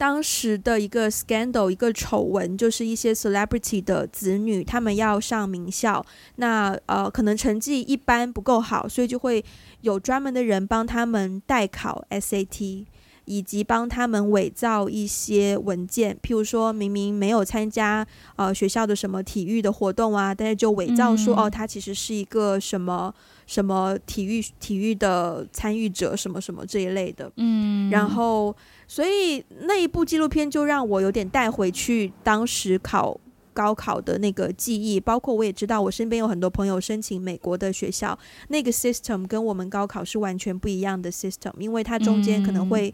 [0.00, 6.02] 当时的一个 scandal，一个丑闻，就是一些 celebrity 的子女，他们要上名校，
[6.36, 9.44] 那呃，可能成绩一般不够好，所以就会
[9.82, 12.86] 有专门的人帮他们代考 SAT，
[13.26, 23.14] 以及帮他们伪造一些文件，譬如说明明没有参加呃学校的什么体育的活动啊，但是就伪造说、嗯、哦，他其实是一个什么
[23.46, 28.56] 什么体育体育的参与者，什么什么这一类的，嗯，然后。
[28.90, 33.16] 所以那一部纪录片就让我有点带回去当时考
[33.54, 42.92] 高考的那个记忆，包括我也知道我身边有很多朋友申请美国的学校，那个 system 跟我们高考是完全不一样的 system，因为它中间可能会，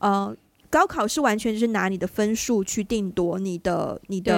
[0.00, 0.34] 呃，
[0.70, 4.32] 高考是完全就是拿你的分数去定夺你的你的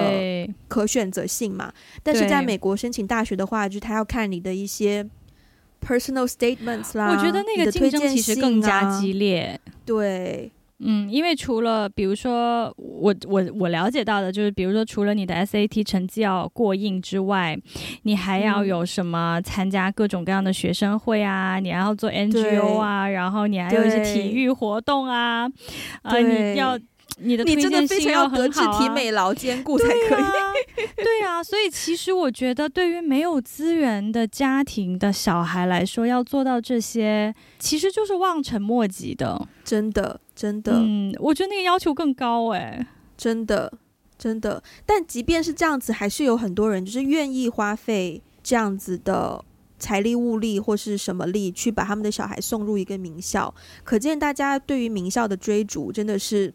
[0.67, 1.71] 可选择性嘛，
[2.03, 5.07] 但是在美国申请大学的话，就是他要看你的一些
[5.81, 10.51] personal statements 啦，我觉得那个竞争其实更加激烈，对。
[10.79, 17.55] 嗯，因为除了比如说我我我了解到的就是，比如说除了你的 SAT 成绩要过硬之外，
[18.03, 25.45] 你还要有什么参加各种各样的学生会啊，你还要做 NGO 啊，然然后你还有一些体育活动啊，
[26.01, 26.79] 啊，你要。
[27.21, 30.85] 你的推荐信要德智体美劳 兼顾才可以。
[30.95, 39.47] 对啊，所以其实我觉得，对于没有资源的家庭的小孩来说，要做到这些，其实就是望尘莫及的。
[39.63, 40.73] 真的，真的。
[40.75, 42.85] 嗯，我觉得那个要求更高哎，
[43.17, 43.71] 真的，
[44.17, 44.61] 真的。
[44.85, 49.43] 但即便是这样子，还是有很多人就是愿意花费这样子的
[49.77, 53.53] 财力物力或是什么力，去把他们的小孩送入一个名校。
[53.83, 56.53] 可见大家对于名校的追逐，真的是。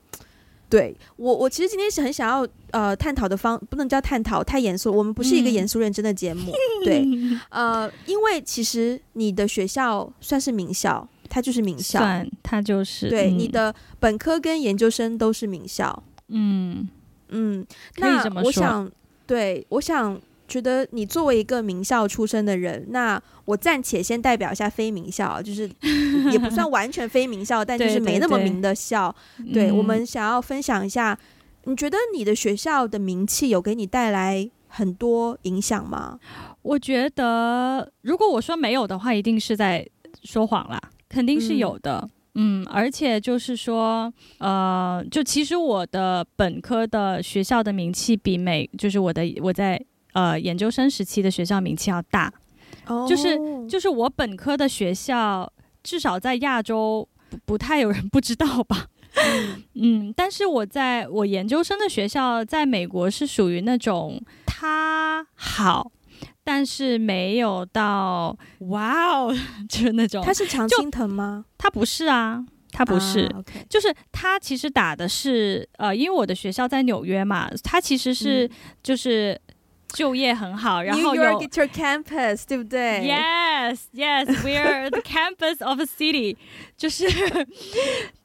[0.75, 4.93] 对我，我其实今天是很想要呃探讨的方，不能叫探讨，太严肃。
[4.93, 7.07] 我们不是一个严肃认真的节目，嗯、对，
[7.51, 16.89] 呃，因为其实你的学校算是名校，它就是名校，算它就是对、嗯、你的本科跟研究生都是名校，嗯
[17.29, 17.65] 嗯，
[17.99, 18.91] 那我想，
[19.27, 20.21] 对，我想。
[20.55, 25.69] 觉得你作为一个名校出身的人，那我暂且先代表一下非名校，就是
[26.31, 29.13] 也不算完全非名校， 但就是没那么名的校。
[29.53, 31.19] 对，我们想要分享一下，
[31.65, 36.21] 你觉得你的学校的名气有给你带来很多影响吗？
[36.63, 39.85] 我觉得，如果我说没有的话，一定是在
[40.23, 42.09] 说谎啦，肯定是有的。
[42.37, 49.85] 嗯，嗯，而且就是说，呃，就其实我的本科的学校的名气比美，就是我的我在。
[50.15, 52.33] 呃，研究生时期的学校名气要大
[52.87, 53.09] ，oh.
[53.09, 53.37] 就是
[53.69, 58.87] 就是我本科的学校，至少在亚洲不不太有人不知道吧。
[59.75, 65.91] 嗯，但是我在我研究生的学校，在美国是属于那种它好，
[66.45, 69.37] 但是没有到哇哦，
[69.69, 70.25] 就是那种。
[70.25, 71.45] 它是常青藤吗？
[71.59, 73.65] 它不是啊，他不是，uh, okay.
[73.69, 78.51] 就是他其实打的是呃，因为我的学校在纽约嘛，他其实是、嗯、
[78.81, 79.41] 就是。
[79.95, 86.37] 就业很好，然后有 New York is your campus，对不对？Yes，Yes，we're the campus of a city，
[86.77, 87.07] 就是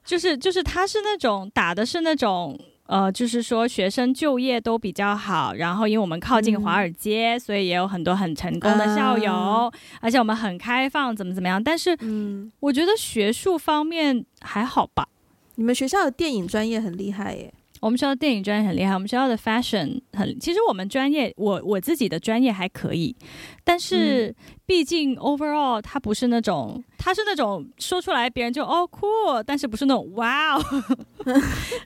[0.04, 11.62] 就是就是，他是那种打的是那种呃，就是说学生就业都比较好，然后因为我们靠近华尔街，嗯、所以也有很多很成功的校友，嗯、而且我们很开放，怎么怎么样？
[11.62, 15.06] 但是，嗯，我觉得学术方面还好吧。
[15.54, 17.54] 你们学校的电影专业很厉害耶。
[17.80, 23.16] 我们学校的电影专业很厉害，我们学校的 fashion 很，其实我们专业，我我自己的专业还可以，
[23.64, 24.34] 但是
[24.66, 30.62] 毕竟 overall 它不是那种，它是那种说出来别人就哦 cool，但是不是那种哇哦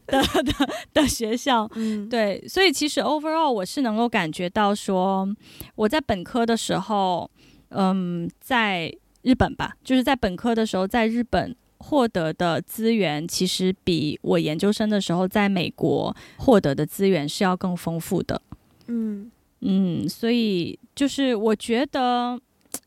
[0.07, 0.52] 的的
[0.92, 5.28] 的学校，嗯，对，所以其实 overall 我是能够感觉到说，
[5.76, 7.30] 我在本科的时候，
[7.68, 11.54] 嗯，在日本吧，就是在本科的时候在日本。
[11.78, 18.40] 获得的资源其实比我研究生的时候在美国获得的资源是要更丰富的。
[18.87, 19.30] 嗯。
[19.66, 22.38] 嗯，所以就是我觉得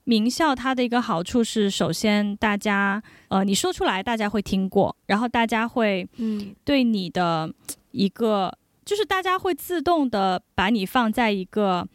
[0.03, 6.53] 名校它的一个好处是，首先大家呃你说出来，大家会听过，然后大家会嗯。
[6.63, 7.51] 对你的
[7.89, 11.87] 一个、嗯、就是大家会自动的把你放在一个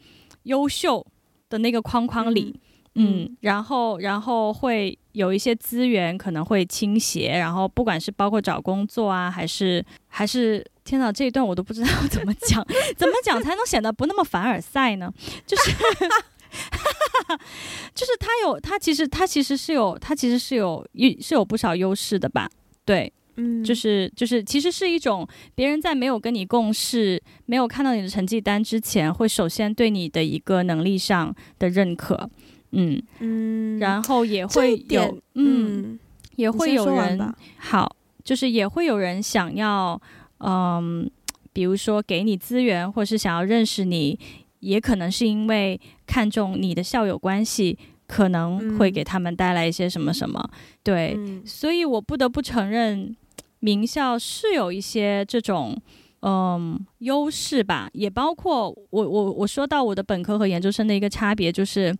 [0.43, 1.05] 优秀
[1.47, 2.59] 的那个框框里，
[2.95, 3.37] 嗯，嗯。
[3.39, 10.63] 然后然后会有一些资源可能会倾斜，然后不管是包括找工作啊，还是还是。
[10.85, 12.61] 天哪，这一段我都不知道 怎么讲，
[12.97, 15.09] 怎么讲才能显得不那么凡尔赛呢？
[15.47, 15.71] 就是，
[17.95, 22.49] 就是他有他其实他其实是有他其实是有一是有不少优势的吧？
[22.83, 32.29] 对，嗯，就是就是其实是一种别人在没有跟你共事、没有看到你的成绩单之前，会首先对你的一个能力上的认可，
[32.73, 35.99] 嗯嗯，然后也会有嗯，嗯
[36.35, 40.01] 也会有人好，就是也会有人想要。
[40.45, 41.09] 嗯，
[41.53, 44.19] 比如说给你资源，或是想要认识你，
[44.59, 50.45] 也可能是因为看重你的校友关系，可能会给他们带来一些什么什么。
[50.83, 53.15] 对，嗯、所以我不得不承认，
[53.59, 55.81] 名校是有一些这种
[56.23, 57.89] 嗯优势吧。
[57.93, 61.95] 也包括我我我说到我的本科和研究生的一个差别，就是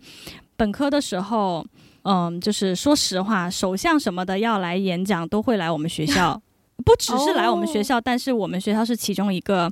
[0.56, 1.66] 本科的时候，
[2.04, 6.42] 嗯，就是说实话，首相什么的要来演讲，都会来我们学校。
[6.84, 9.72] 不只是来我们学校，但是我们学校是其中一个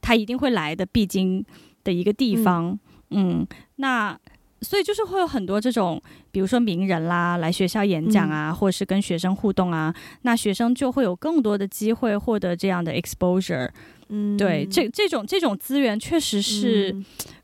[0.00, 1.44] 他一定会来的必经
[1.82, 2.78] 的一个地方。
[3.10, 3.46] 嗯，嗯，
[3.76, 4.16] 那
[4.60, 6.00] 所以就是会有很多这种，
[6.30, 13.70] 比如说名人啦来学校演讲啊，嗯、或是跟学生互动啊，那学生就会有更多的机会获得这样的 exposure。
[14.10, 16.94] 嗯，对，这这种这种资源确实是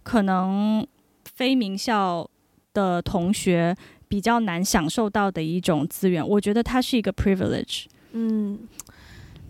[0.02, 0.86] 可能
[1.24, 2.29] 非名校
[2.72, 3.76] 的同学
[4.08, 6.26] 比较难享受到的一种资源。
[6.26, 7.84] 我觉得它是一个 privilege。
[8.12, 8.58] 嗯。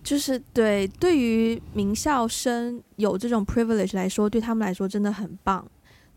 [0.02, 5.64] 就是对，对于名校生有这种 privilege 来说，对他们来说真的很棒。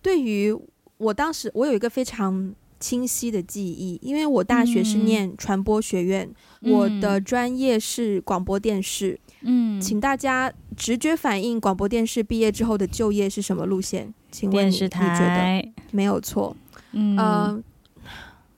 [0.02, 0.58] 对于
[0.98, 6.28] 我当时，我有一个非常清晰的记忆，因为我大学是念传播学院，
[6.62, 9.20] 嗯、我的专业是广播电视。
[9.42, 14.14] 嗯，请大家直觉反映，广播电视毕业之后的就业是什么路线？
[14.32, 16.56] 请问你，你觉得没有错？
[16.94, 17.18] 嗯。
[17.18, 17.64] 呃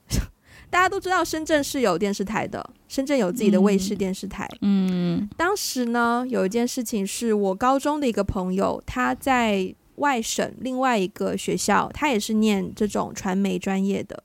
[0.68, 4.46] 大家都知道深圳是有电视台的，深圳有自己的卫视电视台。
[4.60, 14.22] 嗯，当时呢，有一件事情是我高中的一个朋友，他在外省另外一个学校，他也是念这种传媒专业的。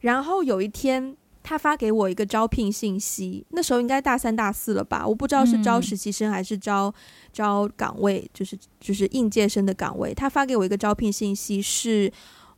[0.00, 6.94] 然后有一天，他发给我一个招聘信息，那时候应该大三大四了吧，我不知道是招实习生还是招
[7.32, 10.14] 招岗位，就是就是应届生的岗位。
[10.14, 12.12] 他发给我一个招聘信息，是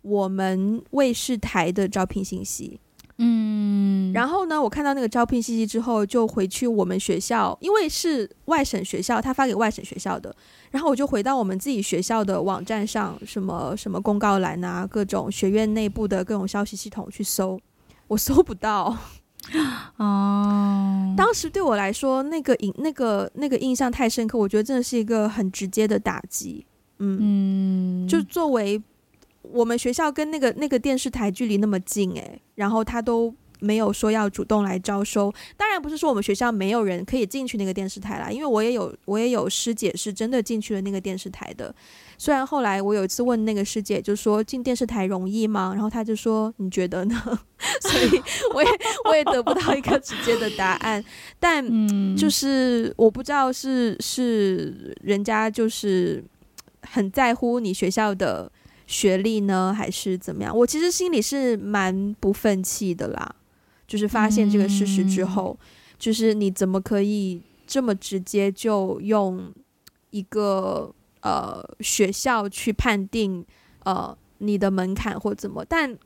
[0.07, 2.79] 我们卫视台的招聘信息。
[3.19, 10.35] 嗯，然后呢，我看到那个招聘信息之后，就回去我们学校，因为是外省学校，他发给外省学校的。
[10.71, 17.59] 然后我就回到我们自己学校的网站上，什么什么公告栏啊，各种学院内部的各种消息系统去搜，
[18.09, 18.95] 我搜不到。
[19.97, 26.67] 哦，当时对我来说，那个印那个那个印象太深刻，我觉得真的是一个很直接的打击。
[26.99, 28.83] 嗯，嗯就作为。
[29.53, 35.33] 我们学校跟那个那个电视台距离那么近诶，然后他都没有说要主动来招收。
[35.57, 41.75] 当然不是说我们学校没有人可以进去那个电视台啦，因为我也有我也有师姐是真的进去了那个电视台的。
[42.19, 45.73] 虽然后来我有一次问那个师姐，就说进电视台容易吗？
[45.75, 47.15] 然后他就说你觉得呢？
[47.81, 48.23] 所以
[48.55, 48.71] 我也
[49.05, 51.03] 我也得不到一个直接的答案。
[51.39, 51.65] 但
[52.17, 56.23] 就是我不知道是是人家就是
[56.83, 58.51] 很在乎你学校的。
[58.87, 60.57] 学历呢，还是怎么样？
[60.57, 63.35] 我其实心里是蛮不忿气的啦。
[63.87, 65.67] 就是发现这个事实之后，嗯、
[65.97, 69.53] 就是你怎么可以这么直接就用
[70.11, 73.47] 一个呃学校去判定
[73.85, 75.65] 呃你的门槛或怎么？
[75.65, 75.97] 但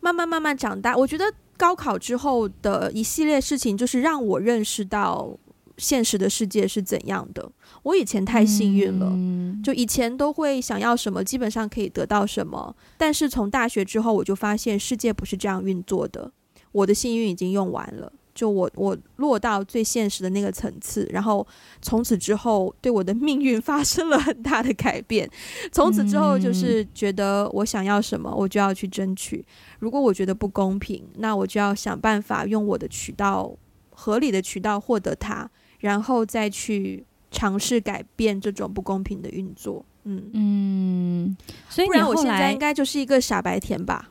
[0.00, 5.38] 慢慢慢慢长大，我觉得高考之后的一系列事情，就是让我认识到
[5.76, 7.50] 现实的世界是怎样的。
[7.82, 12.74] 我以前太幸运了，嗯、就以前都会想要什么，基本上可以得到什么。
[12.96, 16.32] 但是从大学之后，我就发现世界不是这样运作的。
[16.72, 21.46] 我的幸运已经用完了，就我我落到最现实的那个层次，然后
[21.80, 25.30] 从此之后，对我的命运发生了很大的改变。
[25.70, 29.44] 从此之后，就是觉得我想要什么，我就要去争取。
[29.78, 33.54] 如果我觉得不公平，那我就要想办法用我的渠道，
[33.90, 35.48] 合理的渠道获得它，
[35.84, 37.04] 然后再去。
[37.36, 41.36] 尝试改变这种不公平的运作，嗯嗯，
[41.68, 44.08] 所以不然我现在应该就是一个傻白甜吧？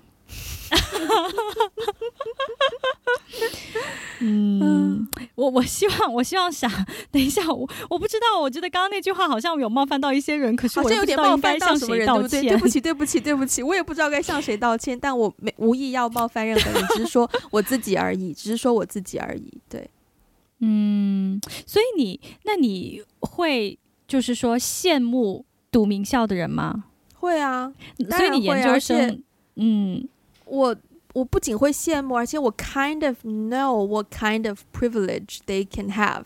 [4.19, 6.67] 嗯，我我希望我希望傻
[7.11, 12.43] 等一下，我我不知道，我觉得刚刚那句话好像有冒犯到一些人，可是我不知道应该向谁道歉。
[12.43, 19.61] 对不起，对不起，对不起，我也不知道该向谁道歉，但我没无意要冒犯任何人，只是说我自己而已，只是说我自己而已。
[19.69, 19.89] 对，
[20.59, 23.77] 嗯，所以你那你会
[24.07, 26.85] 就是说羡慕读名校的人吗？
[27.15, 27.73] 会啊，
[28.09, 29.21] 所以你研究生，
[29.55, 30.07] 嗯，
[30.45, 30.75] 我。
[31.13, 36.23] 我不仅会羡慕，而且我 kind of know what kind of privilege they can have，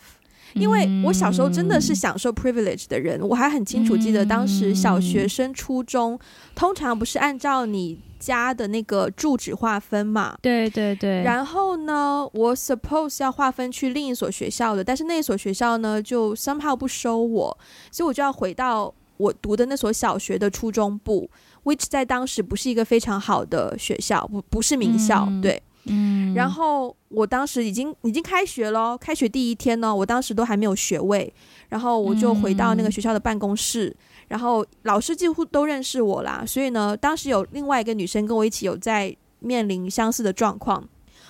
[0.54, 6.18] 因为我小时候真的是享受 privilege 的人，我还很清楚记得当时小学生、初中
[6.54, 10.36] 通常不是按照你家的那个住址划分嘛？
[10.42, 11.22] 对对对。
[11.22, 17.58] 然后呢，我 suppose 要划分去另一所学校的，但是那所学校呢就 somehow 不收我，
[17.90, 21.30] 所以我就要回到我读的那所小学的初中部。
[21.64, 31.30] which 在当时不是一个非常好的学校，不不是名校，嗯、对，嗯，然后我当时已经已经开学了，开学第一天呢，我当时都还没有学位，
[31.68, 40.88] 然后我就回到那个学校的办公室，嗯、然后老师几乎都认识我啦，所以呢，当时有另外一个女生跟我一起有在面临相似的状况。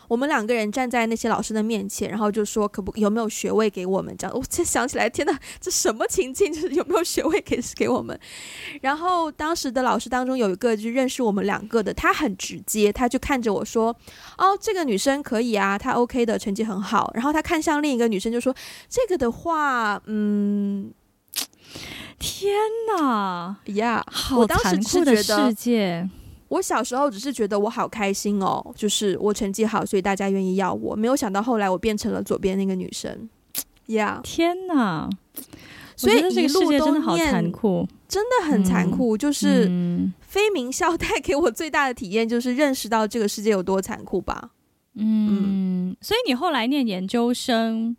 [0.08, 6.50] 我们两个人站在那些老师的面前，然后就说：“可不有没有学位给我们？”这样， 我才想起来，天哪，这什么情境？
[6.52, 8.18] 就是有没有学位给给我们？
[8.80, 13.94] 然后当时的老师当中有一个就认识我们两个的，他很直接，他就看着我说
[14.38, 18.54] ：“哦，这个女生可以啊，她 OK 的，成绩很好。”然后他看向另一个女生就说
[18.88, 20.90] ：“这个的话，嗯，
[22.18, 22.54] 天
[22.96, 26.08] 哪呀，好残酷的世界。”
[26.48, 30.96] 我小时候只是觉得我好开心哦，就是我成绩好，所以大家愿意要我。
[30.96, 33.28] 没有想到后来我变成了左边那个女生，
[33.88, 35.10] 呀，天哪！
[35.94, 39.14] 所以这个世界真的好残酷，真的很残酷。
[39.14, 44.52] 嗯、就是非名校带给我最大的体验，就是认识到这个世界有多残酷吧。
[44.94, 47.94] 嗯，嗯，所以你后来念研究生，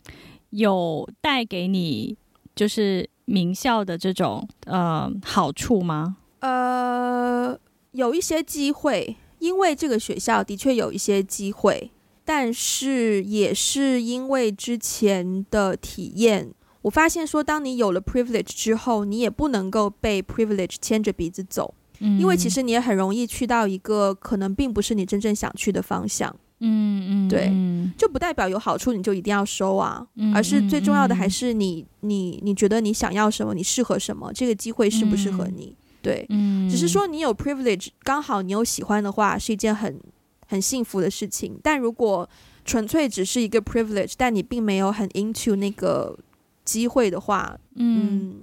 [0.49, 2.17] 有带给你
[2.55, 6.17] 就是名校的这种呃好处吗？
[6.39, 7.57] 呃。
[7.91, 11.89] 有一些机会，因为这个学校的确有一些机会，
[12.23, 16.53] 但是也是因为之前的体验，
[16.83, 27.51] 我发现说，当你有了 privilege 之后，你也不能够被 privilege 牵着鼻子走，嗯，因为其实你也很容易去到一个可能并不是你真正想去的方向，嗯嗯，对，
[27.97, 35.75] 就不代表有好处你就一定要收啊，而是最重要的还是你你你觉得你想要什么，你适合什么，这个机会适不适合你。
[36.01, 39.99] 对，嗯，只是说你有 privilege，刚好你有喜欢的话，是一件很
[40.47, 41.59] 很幸福的事情。
[41.61, 42.29] 但如果
[42.63, 46.17] 纯粹只是一个 privilege，但你并没有很 into 那个
[46.63, 48.35] 机会的话，嗯，嗯，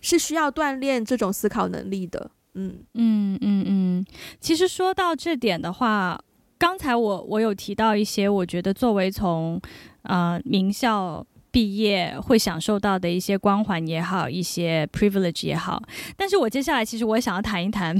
[0.00, 2.30] 是需要锻炼这种思考能力的。
[2.54, 4.06] 嗯嗯嗯嗯。
[4.40, 6.20] 其实说到这点的话，
[6.58, 9.60] 刚才我我有提到一些，我觉得作为从
[10.02, 11.26] 呃名校。
[11.50, 15.82] 毕业会享受到的一些光环也好，一些 privilege 也好，
[16.14, 17.98] 但是我接下来其实我也想要谈一谈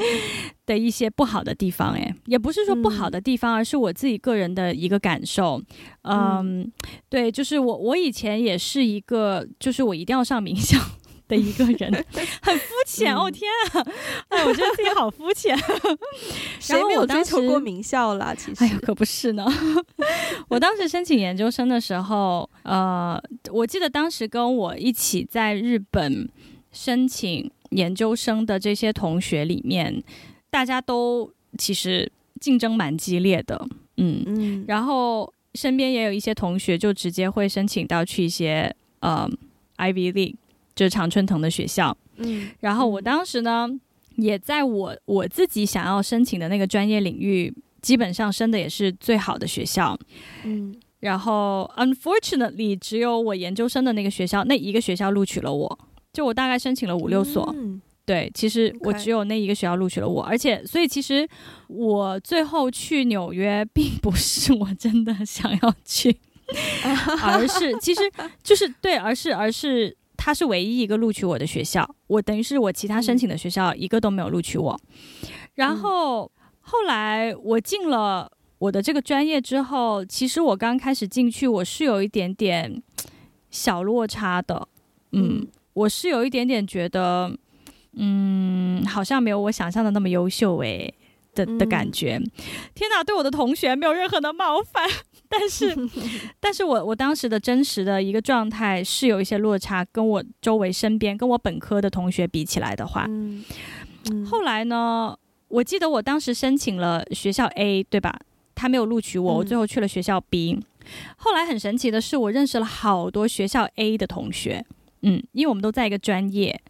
[0.66, 5.60] 的一些不好的地方，诶，也不是说不好的地方，而是我自己个人的一个感受。
[6.02, 6.72] 嗯，嗯
[7.08, 10.78] 对，就是我我以前也是一个，就是我一定要上名校。
[11.32, 11.90] 的一个人
[12.42, 13.86] 很肤浅哦，天啊！
[14.28, 15.56] 哎，我觉得自己好肤浅。
[16.60, 18.36] 谁没有追求过名校了？
[18.36, 19.46] 其实，哎呀，可不是呢。
[20.48, 23.18] 我当时申请研究生的时候，呃，
[23.50, 26.28] 我记得当时跟我一起在日本
[26.70, 30.02] 申请研究生的这些同学里面，
[30.50, 33.66] 大家都其实竞争蛮激烈的。
[33.96, 39.26] 嗯嗯，然后身边也有一些同学就直接会申请到去一些呃
[39.78, 40.36] Ivy League。
[40.74, 43.68] 就是常春藤的学校，嗯，然后我当时呢，
[44.16, 47.52] 也在我我自己想要申请的那个专业领域，
[47.82, 49.98] 基本上申的也是最好的学校，
[50.44, 55.78] 嗯，然后 unfortunately 只有我研究生的那个学校那一个学校录取了我，
[56.12, 61.28] 就我大概申请了五六所，嗯，对，其实我只有那一个学校录取了我，而且所以其实
[61.68, 66.16] 我最后去纽约并不是我真的想要去，
[67.22, 68.00] 而是其实
[68.42, 69.94] 就是对，而是而是。
[70.24, 74.80] 他是唯一一个录取我的学校，我等于是我其他申请的学校一个都没有录取我。
[75.56, 82.80] 然后后来我进了我的这个专业之后，其实我刚开始进去我是有一点点
[83.50, 84.68] 小落差的，
[85.10, 87.36] 嗯，我是有一点点觉得，
[87.94, 90.94] 嗯，好像没有我想象的那么优秀诶
[91.34, 92.20] 的的感觉。
[92.74, 94.88] 天哪，对我的同学没有任何的冒犯。
[95.28, 95.74] 但是，
[96.38, 103.42] 但是我我当时的真实的一个状态是有一些落差，跟我周围身边跟我本科的同学比起来的话，嗯
[104.10, 105.16] 嗯、后来呢，
[105.48, 108.20] 我记得我当时申请了学校 A，对吧？
[108.54, 110.52] 他没有录取我，我最后去了学校 B。
[110.52, 110.62] 嗯、
[111.16, 114.62] 后来很神奇的是，我认识了好多学校 A 的同学，
[115.00, 116.60] 嗯，因为我们都在一个专业。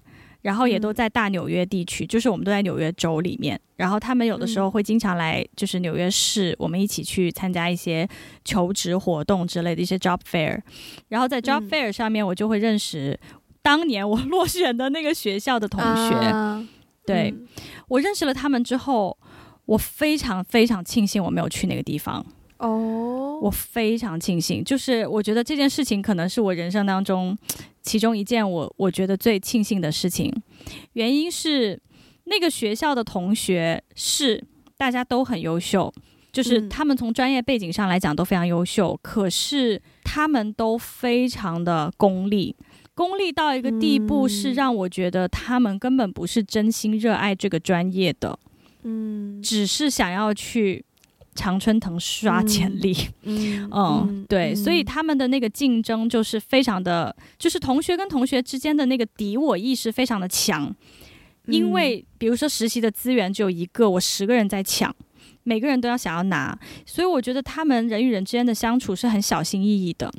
[0.43, 3.59] 然后也都在大纽约地区，嗯、就是我们都在纽约州里面。
[3.77, 8.07] 然后他们有的时候会经常来，就是纽约市，我们一起去参加一些
[8.45, 10.61] 求职活动之类的一些 job fair。
[11.09, 13.19] 然后在 job fair 上面，我就会认识
[13.63, 16.15] 当年我 落选的那个学校的同学。
[16.15, 16.67] 啊、
[17.07, 17.47] 对、嗯、
[17.89, 19.17] 我认识了他们之后，
[19.67, 22.25] 我非常非常庆幸我没有去那个地方。
[22.63, 27.37] 哦，我非常庆幸，就是我觉得这件事情可能是我人生当中
[27.83, 30.33] 其中一件我我觉得最庆幸的事情。
[30.93, 31.77] 原因是
[32.25, 34.41] 那个学校的同学是
[34.77, 35.93] 大家都很优秀，
[36.31, 42.55] 就是他们从专业背景上来讲都非常优秀，嗯、可是他们都非常的功利，
[42.95, 48.39] 功利到一个地步是让我觉得他们根本不是真心热爱这个专业的，
[48.85, 50.85] 嗯，只是想要去。
[51.35, 60.65] 常春藤刷简历， 嗯，嗯，嗯，对，嗯、所以他们的那个竞争就是非常的，就是同学跟同学之间的那个敌我意识非常的强，
[61.47, 64.95] 嗯、因为比如说实习的资源只有一个，我十个人在抢，
[65.43, 70.13] 每个人都要想要拿，所以我觉得他们人与人之间的相处是很小心翼翼的，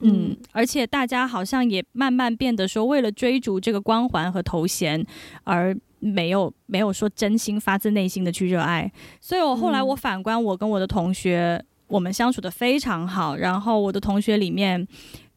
[0.00, 5.04] 嗯，嗯，而且大家好像也慢慢变得说，为了追逐这个光环和头衔
[5.44, 5.76] 而。
[6.04, 13.36] 没有没有说真心发自内心的去热爱，所以我后来我反观我跟我的同学，嗯、我们相处的非常好。
[13.36, 14.86] 然后我的同学里面，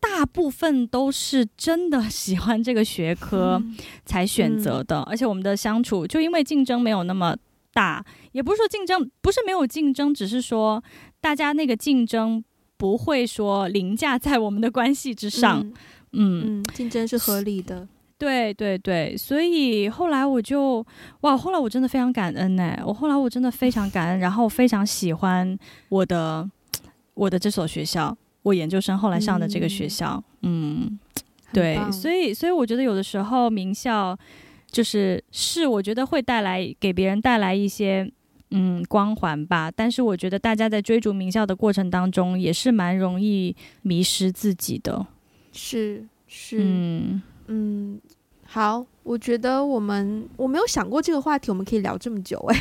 [0.01, 3.63] 大部分都是真的喜欢这个学科
[4.03, 7.33] 才选择的，嗯、而且我们的相处就因为竞争没有那么
[7.71, 10.83] 大，也不是说竞争不是没有竞争，只是说
[11.21, 12.43] 大家那个竞争
[12.75, 15.61] 不会说凌驾在我们的关系之上。
[16.11, 17.87] 嗯，嗯，竞争是合理的。
[18.17, 20.83] 对对对，所以后来我就
[21.21, 22.75] 哇，后来我真的非常感恩呢。
[22.83, 25.55] 我后来我真的非常感恩，然后非常喜欢
[25.89, 26.49] 我的
[27.13, 30.23] 我的这所学校，我研究生后来上的这个学校。
[30.41, 30.99] 嗯，嗯，
[31.53, 34.17] 对，所以所以我觉得有的时候名校
[34.71, 38.11] 就是是我觉得会带来给别人带来一些
[38.49, 45.05] 嗯光环吧，但是我觉得大家在追逐名校的过程当中也是蛮容易迷失自己的。
[45.53, 47.21] 是是嗯。
[47.49, 47.97] 嗯，
[48.57, 52.55] 好，我觉得我们我没有想过这个话题，我们可以聊这么久哎。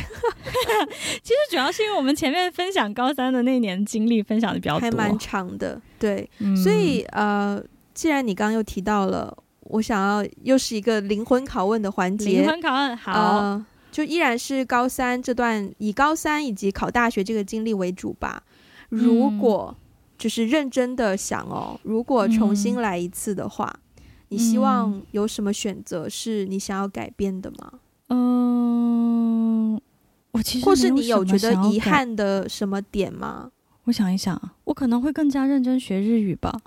[1.23, 5.81] 其实主要是因为我们前面分享高三的那年经历，分享的比较多，还蛮长的。
[5.97, 7.59] 对，嗯、所以呃，
[7.95, 18.43] 既然你刚刚又提到了，我想要又是一个灵魂拷问的环节，灵魂拷问，好、呃，就依然是高三这段，以高三以及考大学这个经历为主吧。
[18.89, 19.81] 如果、嗯、
[20.15, 23.73] 就是认真的想哦，如果重新来一次的话。
[23.75, 23.81] 嗯
[24.29, 27.79] 你希望有什么选择是你想要改变的吗？
[28.09, 29.79] 嗯，
[30.31, 33.51] 我其实或是你有觉得遗憾的什么点吗？
[33.85, 36.59] 我想一想，我可能会更加认真学日语吧。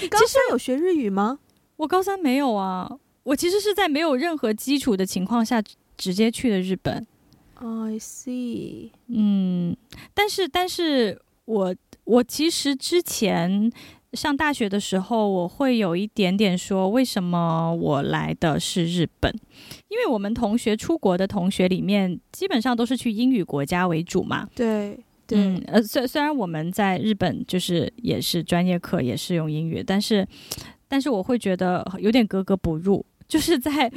[0.00, 1.38] 你 高三有学日语吗？
[1.76, 5.60] 我高三没有啊，我其实是在没有任何基础的情况下
[5.96, 7.04] 直接去的日本。
[7.56, 8.90] I see。
[9.08, 9.76] 嗯，
[10.14, 11.74] 但是，但是我
[12.04, 13.72] 我其实之前。
[14.12, 19.32] 上大学的时候，我会有一点点说，为什么我来的是日本？
[19.88, 24.46] 因为我们同学出国的同学里面，基本上都是去英语国家为主嘛。
[24.54, 30.26] 对，对，嗯，呃，虽虽然我们在日本就是也是专业课也是用英语，但是，
[30.88, 33.90] 但是我会觉得有点格格不入，就是在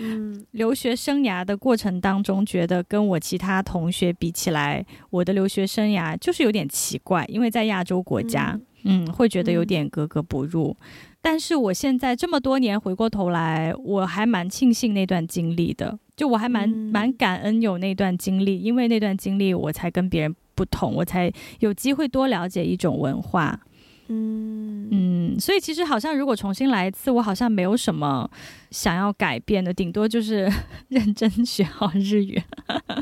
[0.52, 8.52] 留学生涯的过程当中，觉得跟我其他同学比起来，我的留学生涯就是有点奇怪，因为在亚洲国家。
[8.54, 10.88] 嗯嗯，会觉得有点格格不入，嗯、
[11.22, 23.60] 但是我现在这么多年回过头来，我还蛮庆幸那段经历的，就我还蛮、嗯、蛮感恩有那段经历，因为那段经历我才跟别人不同，我才有机会多了解一种文化。
[24.08, 28.30] 嗯嗯，所以其实好像如果重新来一次，我好像没有什么
[28.70, 30.48] 想要改变的，顶多就是
[30.90, 32.40] 认真学好日语。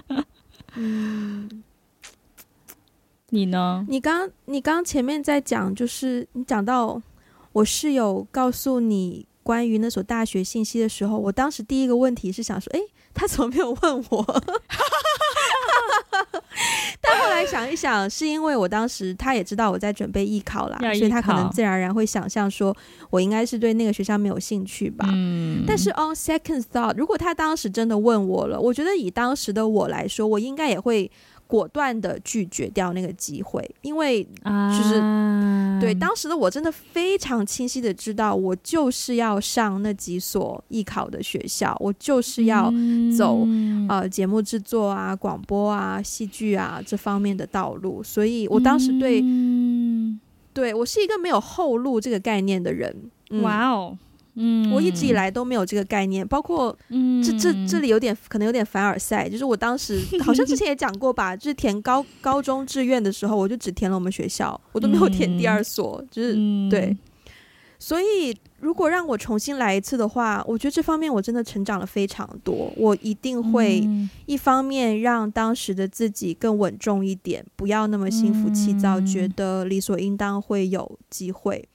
[0.78, 1.64] 嗯。
[3.34, 3.84] 你呢？
[3.90, 7.02] 你刚你刚前面在讲，就是你讲到
[7.52, 12.80] 我室友告诉你关于那所大学信息的时候，我当时第一个问题是想说，诶，
[13.12, 14.24] 他怎么没有问我？
[17.02, 22.76] 但后来想一想，是因为我当时他也知道我在准备艺考啦，所以他可能自然而然会想象说
[23.10, 25.10] 我应该是对那个学校没有兴趣吧。
[25.12, 31.10] 嗯，但是 on second thought，如果他当时真的问我了，我觉得以当时的我来说，我应该也会。
[31.54, 42.74] 果断的拒绝掉那个机会，因为就是、啊、对当时的我真的非常清晰的知道，我就是要上那几所艺考的学校，我就是要
[43.16, 50.20] 走、嗯、呃节目制作啊、广播啊、戏剧啊这方面的道路，所以我当时对、嗯、
[50.54, 53.12] 对我是一个没有后路这个概念的人。
[53.30, 53.96] 嗯、哇哦！
[54.36, 56.76] 嗯，我一直以来都没有这个概念，包括
[57.24, 66.36] 这这这里有点可能有点凡尔赛，就是我当时 好像之前也讲过吧，就是填高高中志愿的时候，我就只填了我们学校，我都没有填第二所，就是
[66.70, 66.96] 对。
[67.80, 73.86] 所以如果让我重新来一次的话，我觉得这方面我真的成长了非常多，我一定会
[74.26, 81.68] 一方面让当时的自己更稳重一点，不要那么心浮气躁，觉得理所应当会有机会。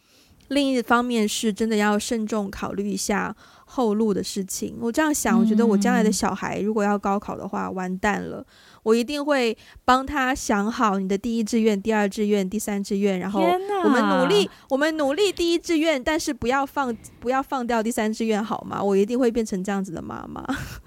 [0.49, 3.35] 另一方面是真的要慎重考虑一下
[3.67, 4.77] 后路的事情。
[4.81, 8.45] 我这样想，我觉得我将来的小孩如果要高考的话，完蛋了。
[8.85, 13.43] 我一定会帮他想好你的第一志愿、第二志愿、第三志愿，然后
[13.85, 18.83] 我们努力，我们努力第一志愿，但是不要放，不要放掉第三志愿，好吗？
[18.83, 20.43] 我一定会变成这样子的妈妈。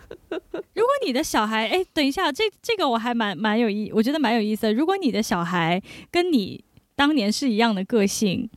[0.31, 4.73] 如果你的小孩，哎，等一下，这这个我还蛮蛮有意，我觉得蛮有意思的。
[4.73, 6.63] 如果你的小孩跟你
[6.95, 8.49] 当年是一样的个性。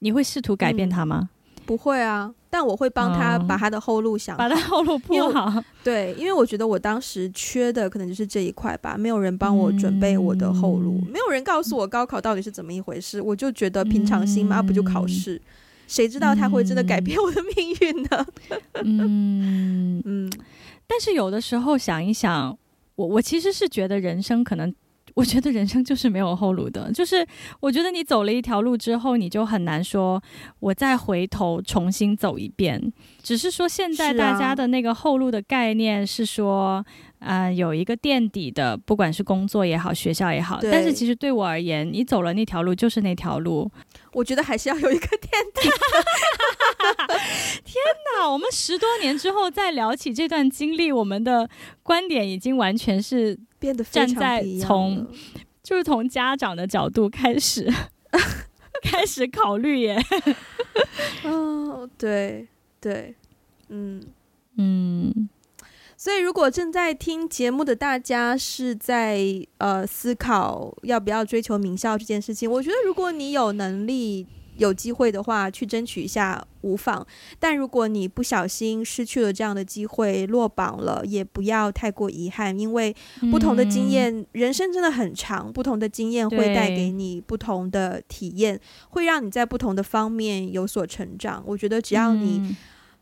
[0.00, 1.30] 你会试图改变他吗？
[1.30, 5.62] 嗯，不会啊，但我会帮他把他的后路想好，把他后路铺好。
[5.84, 15.40] 对，因为我觉得我当时缺的可能就是这一块吧，没有人帮我准备我的后路，嗯、没有人告诉我高考到底是怎么一回事，我就觉得平常心嘛，嗯、不就考试？
[15.86, 18.26] 谁知道他会真的改变我的命运呢？
[18.84, 20.32] 嗯 嗯，
[20.86, 22.58] 但是有的时候想一想，
[22.96, 24.74] 我我其实是觉得人生可能。
[25.20, 27.26] 我觉得人生就是没有后路的，就是
[27.60, 30.22] 我觉得你走了一条路之后，你就很难说
[30.60, 32.90] 我再回头重新走一遍。
[33.22, 36.82] 只是说现在大家的那个后路的概念是说，
[37.18, 40.58] 嗯、啊呃，有一个垫底的，不管是工作也好，学校也好。
[40.62, 43.70] 但是其实对我而言，你走了那条路就是那条路。
[44.14, 45.68] 我觉得还是要有一个垫底。
[47.62, 47.74] 天
[48.16, 51.46] 哪，我们十多年之后再聊起这段经历，我们的
[51.82, 53.38] 观点已经完全是。
[53.60, 55.06] 变得站在从
[55.62, 57.72] 就是从家长的角度开始
[58.82, 59.96] 开始考虑耶，
[61.24, 62.48] 哦，对
[62.80, 63.14] 对，
[63.68, 64.02] 嗯
[64.56, 65.28] 嗯，
[65.96, 69.20] 所以如果正在听节目的大家是在
[69.58, 74.26] 呃思考要不要追求名校这件事情，我觉得如果你有能力。
[74.60, 77.04] 有机会的话，去争取一下无妨。
[77.38, 82.94] 但如果你不小心失去了这样的机会，落榜了，也不要太过遗憾，因为
[83.30, 91.42] 不同的经验，嗯、人生真的很长，不同的经验会带给你不同的体验，会让你在不同的方面有所成长。
[91.46, 92.54] 我觉得只要你、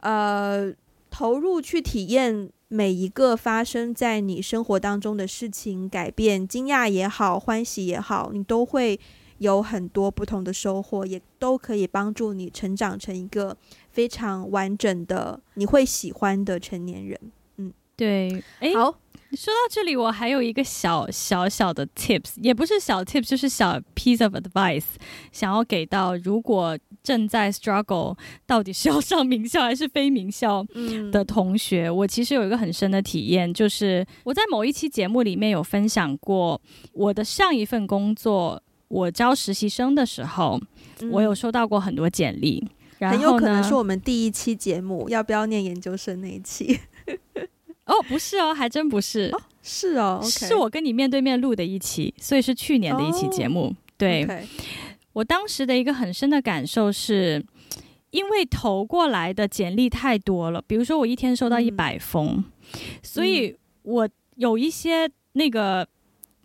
[0.03, 0.73] 嗯、呃
[1.11, 9.01] 投入去体验每一个发生在你生活当中的事情，改变、惊讶也好，欢喜也好，你都会。
[9.39, 13.57] 有很多不同的收获，也都可以帮助你成长成一个
[13.91, 17.19] 非常完整的、你会喜欢的成年人。
[17.57, 18.43] 嗯，对。
[18.61, 18.91] 诶，好，
[19.33, 24.85] 说到这里，我还有一个小小小的 tips，也不是小 tips，就是小 piece of advice，
[25.31, 28.17] 想要给到如果正在 struggle
[28.47, 30.65] 到底是要上名校还是非名校
[31.13, 31.89] 的同学。
[31.89, 36.61] 嗯，我其实有一个很深的体验，就是我在某一期节目里面有分享过
[36.93, 38.63] 我的上一份工作。
[38.89, 40.61] 我招实习生的时候，
[41.01, 42.67] 嗯、我有收到过很多简历，
[42.99, 46.81] 然后很有可能是我们第一期节目要不要念研究生那一期？
[47.85, 53.67] 哦，不是哦，还真不是，哦是哦，okay、是我跟你面对面录的一期，所以是去年的一期节目。
[53.67, 54.27] 哦、对
[55.13, 57.45] 我当时的一个很深的感受是，
[58.11, 62.45] 因为投过来的简历太多了，比如说我一天收到一百封，嗯、
[63.03, 65.87] 所以我有一些那个。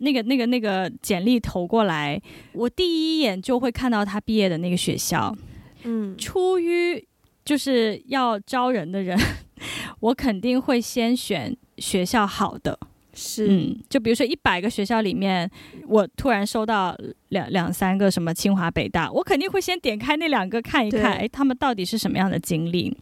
[0.04, 2.20] 那个、那个、那个简历投过来，
[2.52, 5.34] 我第一眼就会看到他毕业的那个学校。
[5.82, 7.04] 嗯，出于
[7.44, 9.18] 就是要招人的人，
[10.00, 12.78] 我肯定会先选学校好的。
[13.16, 15.48] 是，嗯，就比如说一百个学校里面，
[15.86, 16.96] 我突然收到
[17.28, 22.92] 两两三个什么清华北大，我肯定会先点开那两个看一看，哎，他们到底是什么样的经历。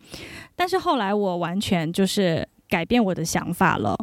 [0.55, 3.95] 但是后来我完全就是改变我的想法了。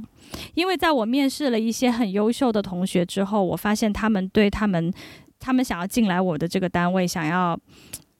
[0.54, 4.94] 因为在我面试了一些很优秀的同学之后，我发现他们对他们，
[5.40, 7.60] 他们想要进来我的这个单位，想要，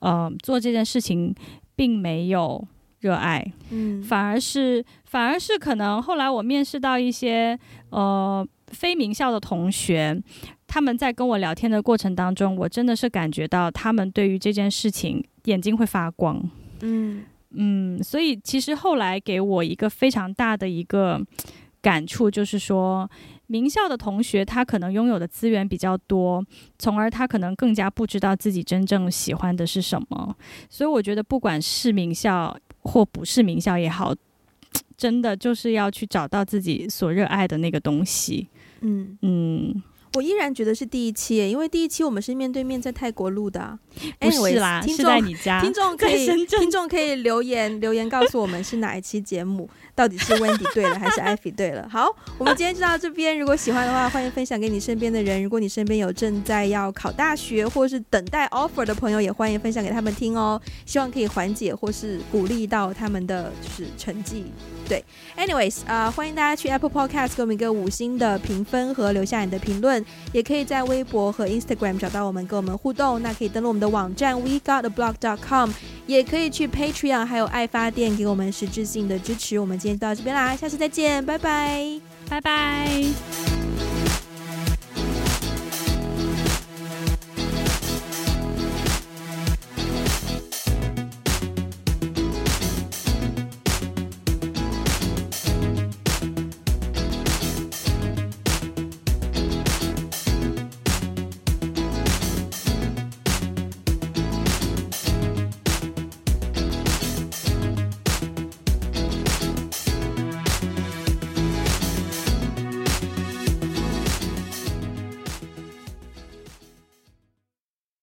[0.00, 1.32] 呃，做这件事情，
[1.76, 2.66] 并没有
[2.98, 7.56] 热爱，嗯，反而是，反而是可能后来我面试到一些，
[7.90, 10.20] 呃，非名校的同学，
[10.66, 16.42] 他们在跟我聊天的过程当中，我真的是感觉到他们对于这件事情眼睛会发光，
[16.80, 17.22] 嗯
[17.52, 21.20] 嗯，所以其实后来给我一个非常大的一个。
[21.82, 23.10] 感触就是说，
[23.46, 26.44] 名校的同学，他可能拥有的资源比较多，
[26.78, 30.36] 从而他可能更加不知道自己真正喜欢的是什么。
[30.68, 34.14] 所以我觉得，不管是名校或不是名校也好，
[34.94, 38.48] 真的就是要去找到自己所热爱的那个东西。
[38.82, 39.82] 嗯嗯。
[40.14, 43.78] 我依然觉得是第一期，因为第一期我们是面对面在泰国录的，啊，
[44.18, 51.88] 不是啦，听众是在你家，听众可以听众可以留言留言告诉我们是哪一期节目，到底是 Wendy 对了还是 Ivy 对了？
[51.88, 52.08] 好，
[52.38, 55.40] 我们今天就到这边，如果喜欢的话，欢迎分享给你身边的人。
[55.42, 64.46] 如果你身边有正在要考大学或是等待 offer 的朋友，也欢迎分享给他们听哦，希望可以缓解或是鼓励到他们的就是成绩。
[64.88, 65.04] 对
[65.36, 69.99] ，anyways，啊、呃，欢迎大家去 Apple Podcast 给我们一个五星的评分和留下你的评论，
[70.32, 73.22] 也可以在微博和 Instagram 找到我们，跟我们互动。
[73.22, 75.70] 那可以登录我们的网站 WeGotAblog.com，
[76.06, 79.58] 也可以去 Patreon 还有爱发电给我们实质性的支持。
[79.58, 83.79] 我们今天就到这边啦，下次再见，拜拜，拜拜。